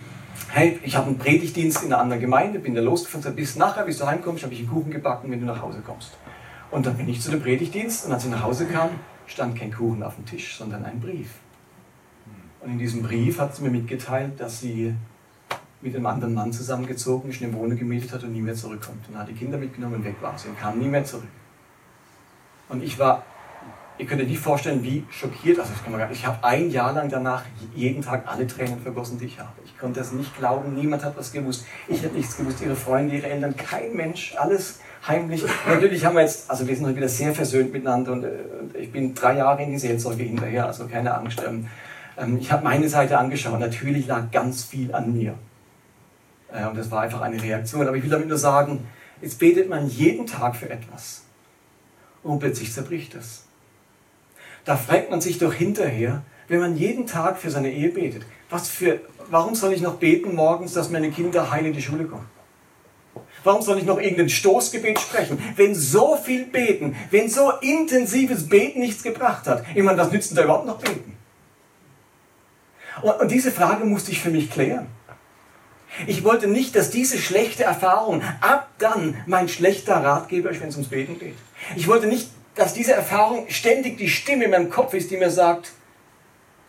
hey, 0.50 0.78
ich 0.82 0.96
habe 0.96 1.06
einen 1.06 1.18
Predigtdienst 1.18 1.82
in 1.82 1.92
einer 1.92 2.02
anderen 2.02 2.20
Gemeinde, 2.20 2.58
bin 2.58 2.74
da 2.74 2.80
losgefahren, 2.80 3.34
bis 3.34 3.56
nachher, 3.56 3.84
bis 3.84 3.98
du 3.98 4.06
heimkommst, 4.06 4.44
habe 4.44 4.54
ich 4.54 4.60
einen 4.60 4.68
Kuchen 4.70 4.90
gebacken, 4.90 5.30
wenn 5.30 5.40
du 5.40 5.46
nach 5.46 5.60
Hause 5.62 5.82
kommst. 5.84 6.12
Und 6.70 6.86
dann 6.86 6.96
bin 6.96 7.08
ich 7.08 7.20
zu 7.20 7.30
dem 7.30 7.40
Predigtdienst 7.40 8.06
und 8.06 8.12
als 8.12 8.24
ich 8.24 8.30
nach 8.30 8.42
Hause 8.42 8.66
kam, 8.66 8.90
stand 9.26 9.58
kein 9.58 9.72
Kuchen 9.72 10.02
auf 10.02 10.16
dem 10.16 10.26
Tisch, 10.26 10.56
sondern 10.56 10.84
ein 10.84 11.00
Brief. 11.00 11.30
Und 12.60 12.72
in 12.72 12.78
diesem 12.78 13.02
Brief 13.02 13.38
hat 13.38 13.54
sie 13.54 13.62
mir 13.62 13.70
mitgeteilt, 13.70 14.40
dass 14.40 14.60
sie 14.60 14.94
mit 15.82 15.94
einem 15.94 16.06
anderen 16.06 16.32
Mann 16.32 16.52
zusammengezogen 16.52 17.30
ist, 17.30 17.42
eine 17.42 17.52
Wohnung 17.52 17.78
gemietet 17.78 18.12
hat 18.12 18.24
und 18.24 18.32
nie 18.32 18.40
mehr 18.40 18.54
zurückkommt. 18.54 19.06
Und 19.08 19.18
hat 19.18 19.28
die 19.28 19.34
Kinder 19.34 19.58
mitgenommen 19.58 19.96
und 19.96 20.04
weg 20.04 20.16
war 20.22 20.36
sie 20.38 20.48
und 20.48 20.58
kam 20.58 20.78
nie 20.78 20.88
mehr 20.88 21.04
zurück. 21.04 21.28
Und 22.70 22.82
ich 22.82 22.98
war, 22.98 23.22
ihr 23.98 24.06
könnt 24.06 24.20
euch 24.20 24.28
nicht 24.28 24.40
vorstellen, 24.40 24.82
wie 24.82 25.04
schockiert, 25.10 25.58
also 25.58 25.72
ich, 25.72 26.10
ich 26.18 26.26
habe 26.26 26.44
ein 26.44 26.70
Jahr 26.70 26.92
lang 26.92 27.08
danach 27.08 27.42
jeden 27.74 28.02
Tag 28.02 28.24
alle 28.26 28.46
Tränen 28.46 28.80
vergossen, 28.80 29.18
die 29.18 29.26
ich 29.26 29.38
habe. 29.38 29.52
Ich 29.64 29.78
konnte 29.78 30.00
das 30.00 30.12
nicht 30.12 30.36
glauben, 30.36 30.74
niemand 30.74 31.04
hat 31.04 31.16
was 31.16 31.32
gewusst. 31.32 31.66
Ich 31.88 32.02
habe 32.04 32.14
nichts 32.14 32.36
gewusst, 32.36 32.60
ihre 32.60 32.76
Freunde, 32.76 33.16
ihre 33.16 33.28
Eltern, 33.28 33.56
kein 33.56 33.94
Mensch, 33.94 34.34
alles 34.36 34.80
heimlich. 35.06 35.44
Natürlich 35.66 36.04
haben 36.04 36.16
wir 36.16 36.22
jetzt, 36.22 36.50
also 36.50 36.66
wir 36.66 36.74
sind 36.74 36.86
heute 36.86 36.96
wieder 36.96 37.08
sehr 37.08 37.34
versöhnt 37.34 37.72
miteinander 37.72 38.12
und, 38.12 38.24
äh, 38.24 38.28
und 38.60 38.76
ich 38.76 38.90
bin 38.90 39.14
drei 39.14 39.36
Jahre 39.36 39.62
in 39.62 39.70
die 39.70 39.78
Seelsorge 39.78 40.22
hinterher, 40.22 40.66
also 40.66 40.86
keine 40.86 41.14
Angst. 41.14 41.42
Ähm, 41.46 41.68
ähm 42.16 42.38
ich 42.38 42.50
habe 42.50 42.64
meine 42.64 42.88
Seite 42.88 43.18
angeschaut, 43.18 43.60
natürlich 43.60 44.06
lag 44.06 44.30
ganz 44.30 44.64
viel 44.64 44.94
an 44.94 45.12
mir. 45.12 45.34
Äh, 46.52 46.66
und 46.66 46.76
das 46.76 46.90
war 46.90 47.02
einfach 47.02 47.20
eine 47.20 47.40
Reaktion. 47.40 47.86
Aber 47.86 47.96
ich 47.96 48.02
will 48.02 48.10
damit 48.10 48.28
nur 48.28 48.38
sagen, 48.38 48.86
jetzt 49.20 49.38
betet 49.38 49.68
man 49.68 49.86
jeden 49.86 50.26
Tag 50.26 50.56
für 50.56 50.70
etwas. 50.70 51.24
Und 52.22 52.38
plötzlich 52.38 52.72
zerbricht 52.72 53.14
das. 53.14 53.44
Da 54.64 54.76
fragt 54.76 55.10
man 55.10 55.20
sich 55.20 55.38
doch 55.38 55.52
hinterher, 55.52 56.22
wenn 56.48 56.60
man 56.60 56.76
jeden 56.76 57.06
Tag 57.06 57.38
für 57.38 57.50
seine 57.50 57.70
Ehe 57.70 57.90
betet, 57.90 58.22
was 58.50 58.68
für, 58.68 59.00
warum 59.30 59.54
soll 59.54 59.72
ich 59.72 59.80
noch 59.80 59.96
beten 59.96 60.34
morgens, 60.34 60.72
dass 60.72 60.90
meine 60.90 61.10
Kinder 61.10 61.50
heil 61.50 61.66
in 61.66 61.72
die 61.72 61.82
Schule 61.82 62.04
kommen? 62.04 62.28
Warum 63.42 63.60
soll 63.60 63.78
ich 63.78 63.84
noch 63.84 64.00
irgendein 64.00 64.30
Stoßgebet 64.30 64.98
sprechen? 64.98 65.38
Wenn 65.56 65.74
so 65.74 66.16
viel 66.16 66.46
Beten, 66.46 66.96
wenn 67.10 67.28
so 67.28 67.52
intensives 67.60 68.48
Beten 68.48 68.80
nichts 68.80 69.02
gebracht 69.02 69.46
hat, 69.46 69.64
ich 69.74 69.82
meine, 69.82 69.98
was 69.98 70.10
nützt 70.10 70.30
denn 70.30 70.36
da 70.36 70.44
überhaupt 70.44 70.66
noch 70.66 70.78
Beten? 70.78 71.14
Und, 73.02 73.20
und 73.20 73.30
diese 73.30 73.52
Frage 73.52 73.84
musste 73.84 74.12
ich 74.12 74.20
für 74.20 74.30
mich 74.30 74.50
klären. 74.50 74.86
Ich 76.06 76.24
wollte 76.24 76.48
nicht, 76.48 76.74
dass 76.74 76.90
diese 76.90 77.18
schlechte 77.18 77.64
Erfahrung 77.64 78.22
ab 78.40 78.70
dann 78.78 79.16
mein 79.26 79.48
schlechter 79.48 79.96
Ratgeber 79.96 80.50
ist, 80.50 80.60
wenn 80.60 80.68
es 80.68 80.74
ums 80.74 80.88
Beten 80.88 81.18
geht. 81.18 81.36
Ich 81.76 81.86
wollte 81.86 82.06
nicht, 82.06 82.30
dass 82.54 82.74
diese 82.74 82.92
Erfahrung 82.92 83.48
ständig 83.48 83.98
die 83.98 84.08
Stimme 84.08 84.44
in 84.44 84.50
meinem 84.50 84.70
Kopf 84.70 84.94
ist, 84.94 85.10
die 85.10 85.16
mir 85.16 85.30
sagt, 85.30 85.72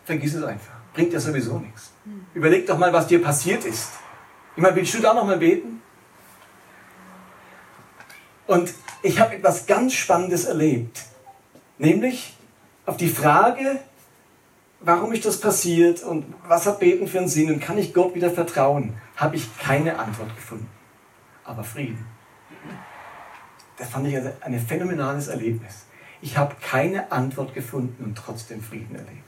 vergiss 0.04 0.34
es 0.34 0.42
einfach, 0.42 0.74
bringt 0.92 1.12
ja 1.12 1.20
sowieso 1.20 1.58
nichts. 1.58 1.92
Überleg 2.34 2.66
doch 2.66 2.78
mal, 2.78 2.92
was 2.92 3.06
dir 3.06 3.22
passiert 3.22 3.64
ist. 3.64 3.90
Ich 4.56 4.62
meine, 4.62 4.76
willst 4.76 4.94
du 4.94 5.00
da 5.00 5.14
noch 5.14 5.26
mal 5.26 5.38
beten? 5.38 5.82
Und 8.46 8.72
ich 9.02 9.20
habe 9.20 9.34
etwas 9.34 9.66
ganz 9.66 9.94
Spannendes 9.94 10.44
erlebt. 10.44 11.02
Nämlich 11.78 12.34
auf 12.86 12.96
die 12.96 13.08
Frage, 13.08 13.80
warum 14.80 15.12
ist 15.12 15.24
das 15.26 15.40
passiert 15.40 16.02
und 16.02 16.32
was 16.46 16.66
hat 16.66 16.80
Beten 16.80 17.08
für 17.08 17.18
einen 17.18 17.28
Sinn 17.28 17.52
und 17.52 17.60
kann 17.60 17.76
ich 17.76 17.92
Gott 17.92 18.14
wieder 18.14 18.30
vertrauen, 18.30 18.94
habe 19.16 19.36
ich 19.36 19.58
keine 19.58 19.98
Antwort 19.98 20.34
gefunden. 20.36 20.68
Aber 21.44 21.64
Frieden. 21.64 22.15
Das 23.78 23.88
fand 23.88 24.08
ich 24.08 24.16
also 24.16 24.30
ein 24.40 24.58
phänomenales 24.58 25.28
Erlebnis. 25.28 25.86
Ich 26.22 26.36
habe 26.36 26.56
keine 26.60 27.12
Antwort 27.12 27.54
gefunden 27.54 28.02
und 28.04 28.16
trotzdem 28.16 28.62
Frieden 28.62 28.94
erlebt. 28.94 29.22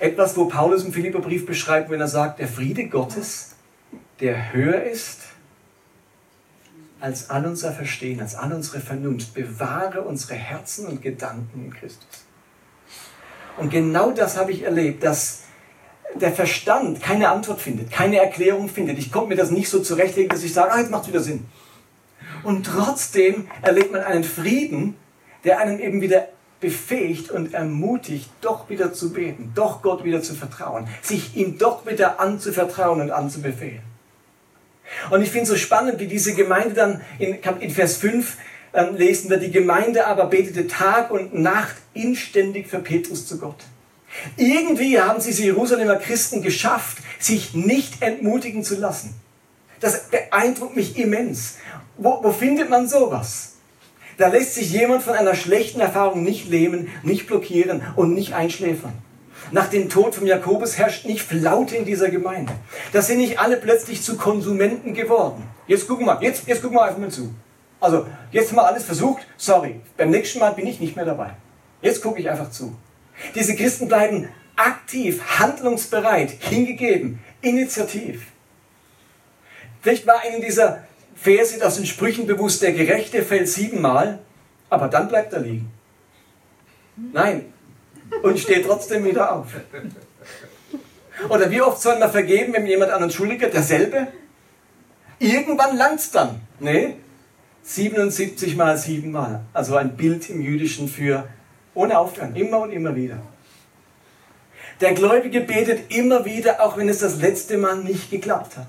Etwas, 0.00 0.36
wo 0.36 0.44
Paulus 0.44 0.84
im 0.84 0.92
Philipperbrief 0.92 1.44
beschreibt, 1.44 1.90
wenn 1.90 2.00
er 2.00 2.08
sagt, 2.08 2.38
der 2.38 2.46
Friede 2.46 2.88
Gottes, 2.88 3.56
der 4.20 4.52
höher 4.52 4.82
ist 4.84 5.22
als 7.00 7.30
all 7.30 7.46
unser 7.46 7.72
Verstehen, 7.72 8.20
als 8.20 8.34
all 8.34 8.52
unsere 8.52 8.80
Vernunft, 8.80 9.34
bewahre 9.34 10.02
unsere 10.02 10.34
Herzen 10.34 10.86
und 10.86 11.02
Gedanken 11.02 11.66
in 11.66 11.72
Christus. 11.72 12.24
Und 13.56 13.70
genau 13.70 14.10
das 14.12 14.36
habe 14.36 14.52
ich 14.52 14.62
erlebt, 14.62 15.02
dass 15.02 15.42
der 16.14 16.32
Verstand 16.32 17.02
keine 17.02 17.28
Antwort 17.28 17.60
findet, 17.60 17.90
keine 17.90 18.18
Erklärung 18.18 18.68
findet. 18.68 18.98
Ich 18.98 19.12
konnte 19.12 19.28
mir 19.30 19.36
das 19.36 19.50
nicht 19.50 19.68
so 19.68 19.80
zurechtlegen, 19.80 20.30
dass 20.30 20.42
ich 20.42 20.52
sage, 20.52 20.72
ah, 20.72 20.78
jetzt 20.78 20.90
macht 20.90 21.06
wieder 21.08 21.20
Sinn. 21.20 21.46
Und 22.48 22.64
trotzdem 22.64 23.46
erlebt 23.60 23.92
man 23.92 24.00
einen 24.00 24.24
Frieden, 24.24 24.96
der 25.44 25.58
einem 25.58 25.78
eben 25.80 26.00
wieder 26.00 26.28
befähigt 26.60 27.30
und 27.30 27.52
ermutigt, 27.52 28.30
doch 28.40 28.70
wieder 28.70 28.94
zu 28.94 29.12
beten, 29.12 29.52
doch 29.54 29.82
Gott 29.82 30.02
wieder 30.02 30.22
zu 30.22 30.34
vertrauen, 30.34 30.88
sich 31.02 31.36
ihm 31.36 31.58
doch 31.58 31.84
wieder 31.84 32.20
anzuvertrauen 32.20 33.02
und 33.02 33.10
anzubefehlen. 33.10 33.82
Und 35.10 35.20
ich 35.20 35.28
finde 35.28 35.42
es 35.42 35.48
so 35.50 35.56
spannend, 35.56 36.00
wie 36.00 36.06
diese 36.06 36.34
Gemeinde 36.34 36.72
dann 36.72 37.02
in, 37.18 37.34
in 37.60 37.70
Vers 37.70 37.98
5 37.98 38.38
ähm, 38.72 38.96
lesen 38.96 39.28
wir, 39.28 39.36
die 39.36 39.50
Gemeinde 39.50 40.06
aber 40.06 40.24
betete 40.24 40.66
Tag 40.68 41.10
und 41.10 41.34
Nacht 41.34 41.76
inständig 41.92 42.68
für 42.68 42.78
Petrus 42.78 43.26
zu 43.26 43.38
Gott. 43.38 43.62
Irgendwie 44.38 44.98
haben 44.98 45.22
diese 45.22 45.42
Jerusalemer 45.42 45.96
Christen 45.96 46.40
geschafft, 46.40 46.96
sich 47.18 47.52
nicht 47.52 48.00
entmutigen 48.00 48.64
zu 48.64 48.76
lassen. 48.76 49.14
Das 49.80 50.08
beeindruckt 50.08 50.76
mich 50.76 50.96
immens. 50.98 51.56
Wo, 51.98 52.22
wo 52.22 52.30
findet 52.30 52.70
man 52.70 52.88
sowas? 52.88 53.54
Da 54.18 54.28
lässt 54.28 54.54
sich 54.54 54.72
jemand 54.72 55.02
von 55.02 55.14
einer 55.14 55.34
schlechten 55.34 55.80
Erfahrung 55.80 56.22
nicht 56.22 56.48
lähmen, 56.48 56.88
nicht 57.02 57.26
blockieren 57.26 57.82
und 57.96 58.14
nicht 58.14 58.34
einschläfern. 58.34 58.92
Nach 59.50 59.68
dem 59.68 59.88
Tod 59.88 60.14
von 60.14 60.26
Jakobus 60.26 60.78
herrscht 60.78 61.06
nicht 61.06 61.22
Flaute 61.22 61.76
in 61.76 61.84
dieser 61.84 62.08
Gemeinde. 62.08 62.52
Da 62.92 63.02
sind 63.02 63.18
nicht 63.18 63.40
alle 63.40 63.56
plötzlich 63.56 64.02
zu 64.02 64.16
Konsumenten 64.16 64.94
geworden. 64.94 65.42
Jetzt 65.66 65.88
gucken 65.88 66.06
wir, 66.06 66.18
jetzt, 66.22 66.46
jetzt 66.46 66.62
gucken 66.62 66.76
wir 66.76 66.84
einfach 66.84 66.98
mal 66.98 67.10
zu. 67.10 67.34
Also, 67.80 68.06
jetzt 68.30 68.50
haben 68.50 68.56
wir 68.56 68.66
alles 68.66 68.84
versucht, 68.84 69.26
sorry, 69.36 69.80
beim 69.96 70.10
nächsten 70.10 70.38
Mal 70.38 70.52
bin 70.52 70.66
ich 70.66 70.80
nicht 70.80 70.96
mehr 70.96 71.04
dabei. 71.04 71.30
Jetzt 71.80 72.02
gucke 72.02 72.20
ich 72.20 72.28
einfach 72.28 72.50
zu. 72.50 72.76
Diese 73.34 73.54
Christen 73.54 73.88
bleiben 73.88 74.28
aktiv, 74.56 75.22
handlungsbereit, 75.38 76.30
hingegeben, 76.30 77.20
initiativ. 77.40 78.26
Vielleicht 79.80 80.06
war 80.06 80.22
Ihnen 80.28 80.42
dieser 80.42 80.87
Verse 81.20 81.66
aus 81.66 81.76
den 81.76 81.86
Sprüchen 81.86 82.26
bewusst, 82.26 82.62
der 82.62 82.72
Gerechte 82.72 83.22
fällt 83.22 83.48
siebenmal, 83.48 84.20
aber 84.70 84.88
dann 84.88 85.08
bleibt 85.08 85.32
er 85.32 85.40
liegen. 85.40 85.70
Nein, 87.12 87.52
und 88.22 88.38
steht 88.38 88.66
trotzdem 88.66 89.04
wieder 89.04 89.32
auf. 89.32 89.48
Oder 91.28 91.50
wie 91.50 91.60
oft 91.60 91.80
soll 91.80 91.98
man 91.98 92.10
vergeben, 92.10 92.52
wenn 92.52 92.66
jemand 92.66 92.92
anderen 92.92 93.10
schuldig 93.10 93.40
wird? 93.40 93.54
Derselbe? 93.54 94.08
Irgendwann 95.18 95.76
langt's 95.76 96.10
dann. 96.12 96.40
Nee, 96.60 96.94
77 97.62 98.56
mal 98.56 98.76
7 98.76 99.10
mal. 99.10 99.42
Also 99.52 99.76
ein 99.76 99.96
Bild 99.96 100.30
im 100.30 100.40
Jüdischen 100.40 100.88
für 100.88 101.28
ohne 101.74 101.98
Aufhören, 101.98 102.34
immer 102.36 102.60
und 102.60 102.70
immer 102.70 102.94
wieder. 102.94 103.18
Der 104.80 104.94
Gläubige 104.94 105.40
betet 105.40 105.92
immer 105.92 106.24
wieder, 106.24 106.62
auch 106.62 106.76
wenn 106.76 106.88
es 106.88 107.00
das 107.00 107.20
letzte 107.20 107.58
Mal 107.58 107.78
nicht 107.78 108.10
geklappt 108.10 108.56
hat. 108.56 108.68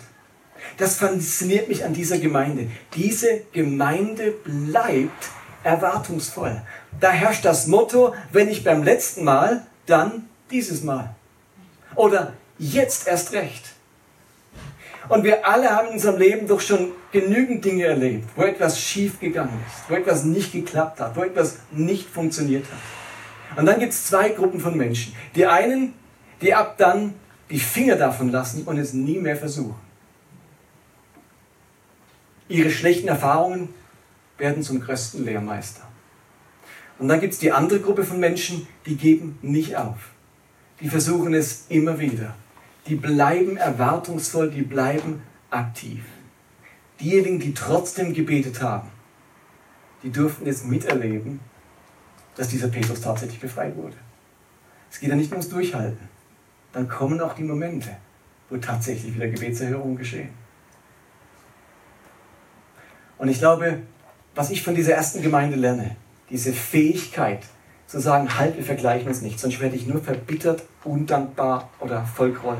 Das 0.77 0.97
fasziniert 0.97 1.67
mich 1.67 1.85
an 1.85 1.93
dieser 1.93 2.17
Gemeinde. 2.17 2.67
Diese 2.95 3.41
Gemeinde 3.51 4.33
bleibt 4.43 5.29
erwartungsvoll. 5.63 6.61
Da 6.99 7.11
herrscht 7.11 7.45
das 7.45 7.67
Motto, 7.67 8.13
wenn 8.31 8.47
nicht 8.47 8.63
beim 8.63 8.83
letzten 8.83 9.23
Mal, 9.23 9.65
dann 9.85 10.27
dieses 10.51 10.83
Mal. 10.83 11.15
Oder 11.95 12.33
jetzt 12.57 13.07
erst 13.07 13.33
recht. 13.33 13.73
Und 15.07 15.23
wir 15.23 15.47
alle 15.47 15.69
haben 15.71 15.87
in 15.87 15.93
unserem 15.93 16.19
Leben 16.19 16.47
doch 16.47 16.61
schon 16.61 16.91
genügend 17.11 17.65
Dinge 17.65 17.85
erlebt, 17.85 18.29
wo 18.35 18.43
etwas 18.43 18.79
schief 18.79 19.19
gegangen 19.19 19.59
ist, 19.67 19.89
wo 19.89 19.95
etwas 19.95 20.23
nicht 20.23 20.51
geklappt 20.51 20.99
hat, 20.99 21.15
wo 21.15 21.23
etwas 21.23 21.57
nicht 21.71 22.07
funktioniert 22.07 22.65
hat. 22.65 23.57
Und 23.57 23.65
dann 23.65 23.79
gibt 23.79 23.93
es 23.93 24.05
zwei 24.05 24.29
Gruppen 24.29 24.59
von 24.59 24.77
Menschen. 24.77 25.15
Die 25.35 25.47
einen, 25.47 25.93
die 26.41 26.53
ab 26.53 26.75
dann 26.77 27.15
die 27.49 27.59
Finger 27.59 27.95
davon 27.95 28.29
lassen 28.29 28.63
und 28.65 28.77
es 28.77 28.93
nie 28.93 29.17
mehr 29.17 29.35
versuchen. 29.35 29.88
Ihre 32.49 32.71
schlechten 32.71 33.07
Erfahrungen 33.07 33.69
werden 34.39 34.63
zum 34.63 34.81
größten 34.81 35.23
Lehrmeister. 35.23 35.83
Und 36.97 37.07
dann 37.07 37.21
gibt 37.21 37.33
es 37.33 37.39
die 37.39 37.51
andere 37.51 37.79
Gruppe 37.79 38.03
von 38.03 38.19
Menschen, 38.19 38.67
die 38.88 38.95
geben 38.95 39.38
nicht 39.41 39.77
auf. 39.77 40.09
Die 40.81 40.89
versuchen 40.89 41.33
es 41.35 41.65
immer 41.69 41.99
wieder. 41.99 42.35
Die 42.88 42.95
bleiben 42.95 43.55
erwartungsvoll, 43.55 44.49
die 44.49 44.63
bleiben 44.63 45.21
aktiv. 45.51 46.03
Diejenigen, 46.99 47.39
die 47.39 47.53
trotzdem 47.53 48.13
gebetet 48.13 48.62
haben, 48.62 48.89
die 50.01 50.12
durften 50.12 50.47
jetzt 50.47 50.65
miterleben, 50.65 51.39
dass 52.35 52.47
dieser 52.47 52.69
Petrus 52.69 53.01
tatsächlich 53.01 53.39
befreit 53.39 53.75
wurde. 53.75 53.95
Es 54.89 54.99
geht 54.99 55.09
ja 55.09 55.15
nicht 55.15 55.29
nur 55.29 55.38
ums 55.39 55.49
Durchhalten. 55.49 56.09
Dann 56.73 56.89
kommen 56.89 57.21
auch 57.21 57.33
die 57.33 57.43
Momente, 57.43 57.95
wo 58.49 58.57
tatsächlich 58.57 59.13
wieder 59.13 59.27
Gebetserhörungen 59.27 59.97
geschehen. 59.97 60.29
Und 63.19 63.27
ich 63.27 63.38
glaube, 63.38 63.79
was 64.34 64.49
ich 64.49 64.63
von 64.63 64.73
dieser 64.73 64.93
ersten 64.93 65.21
Gemeinde 65.21 65.58
lerne, 65.58 65.95
diese 66.29 66.53
Fähigkeit 66.53 67.43
zu 67.86 67.99
sagen, 67.99 68.38
halt, 68.38 68.55
wir 68.55 68.63
vergleichen 68.63 69.10
uns 69.10 69.21
nicht, 69.21 69.39
sonst 69.39 69.60
werde 69.60 69.75
ich 69.75 69.86
nur 69.86 70.01
verbittert, 70.01 70.63
undankbar 70.84 71.69
oder 71.79 72.06
vollgroll. 72.06 72.58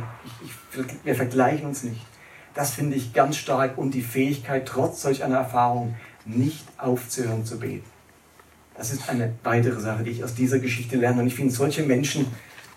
Wir 1.04 1.16
vergleichen 1.16 1.68
uns 1.68 1.84
nicht. 1.84 2.02
Das 2.54 2.72
finde 2.72 2.98
ich 2.98 3.14
ganz 3.14 3.38
stark 3.38 3.78
und 3.78 3.94
die 3.94 4.02
Fähigkeit, 4.02 4.68
trotz 4.68 5.02
solch 5.02 5.24
einer 5.24 5.38
Erfahrung 5.38 5.96
nicht 6.26 6.66
aufzuhören 6.78 7.46
zu 7.46 7.60
beten. 7.60 7.86
Das 8.76 8.92
ist 8.92 9.10
eine 9.10 9.34
weitere 9.44 9.80
Sache, 9.80 10.04
die 10.04 10.12
ich 10.12 10.24
aus 10.24 10.36
dieser 10.36 10.60
Geschichte 10.60 10.98
lerne. 10.98 11.22
Und 11.22 11.28
ich 11.28 11.36
finde, 11.36 11.54
solche 11.54 11.84
Menschen 11.84 12.26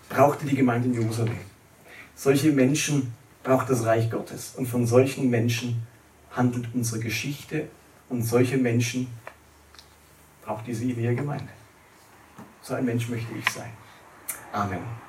brauchte 0.09 0.45
die 0.45 0.55
Gemeinde 0.55 0.87
in 0.89 0.93
Jerusalem. 0.93 1.37
Solche 2.15 2.51
Menschen 2.51 3.13
braucht 3.41 3.69
das 3.69 3.85
Reich 3.85 4.09
Gottes. 4.11 4.53
Und 4.55 4.67
von 4.67 4.85
solchen 4.85 5.29
Menschen 5.29 5.83
handelt 6.31 6.67
unsere 6.73 6.99
Geschichte 6.99 7.67
und 8.13 8.21
solche 8.21 8.57
Menschen 8.57 9.07
braucht 10.45 10.67
diese 10.67 10.85
Idee 10.85 11.15
Gemeinde. 11.15 11.51
So 12.61 12.75
ein 12.75 12.85
Mensch 12.85 13.09
möchte 13.09 13.33
ich 13.33 13.49
sein. 13.49 13.71
Amen. 14.51 15.02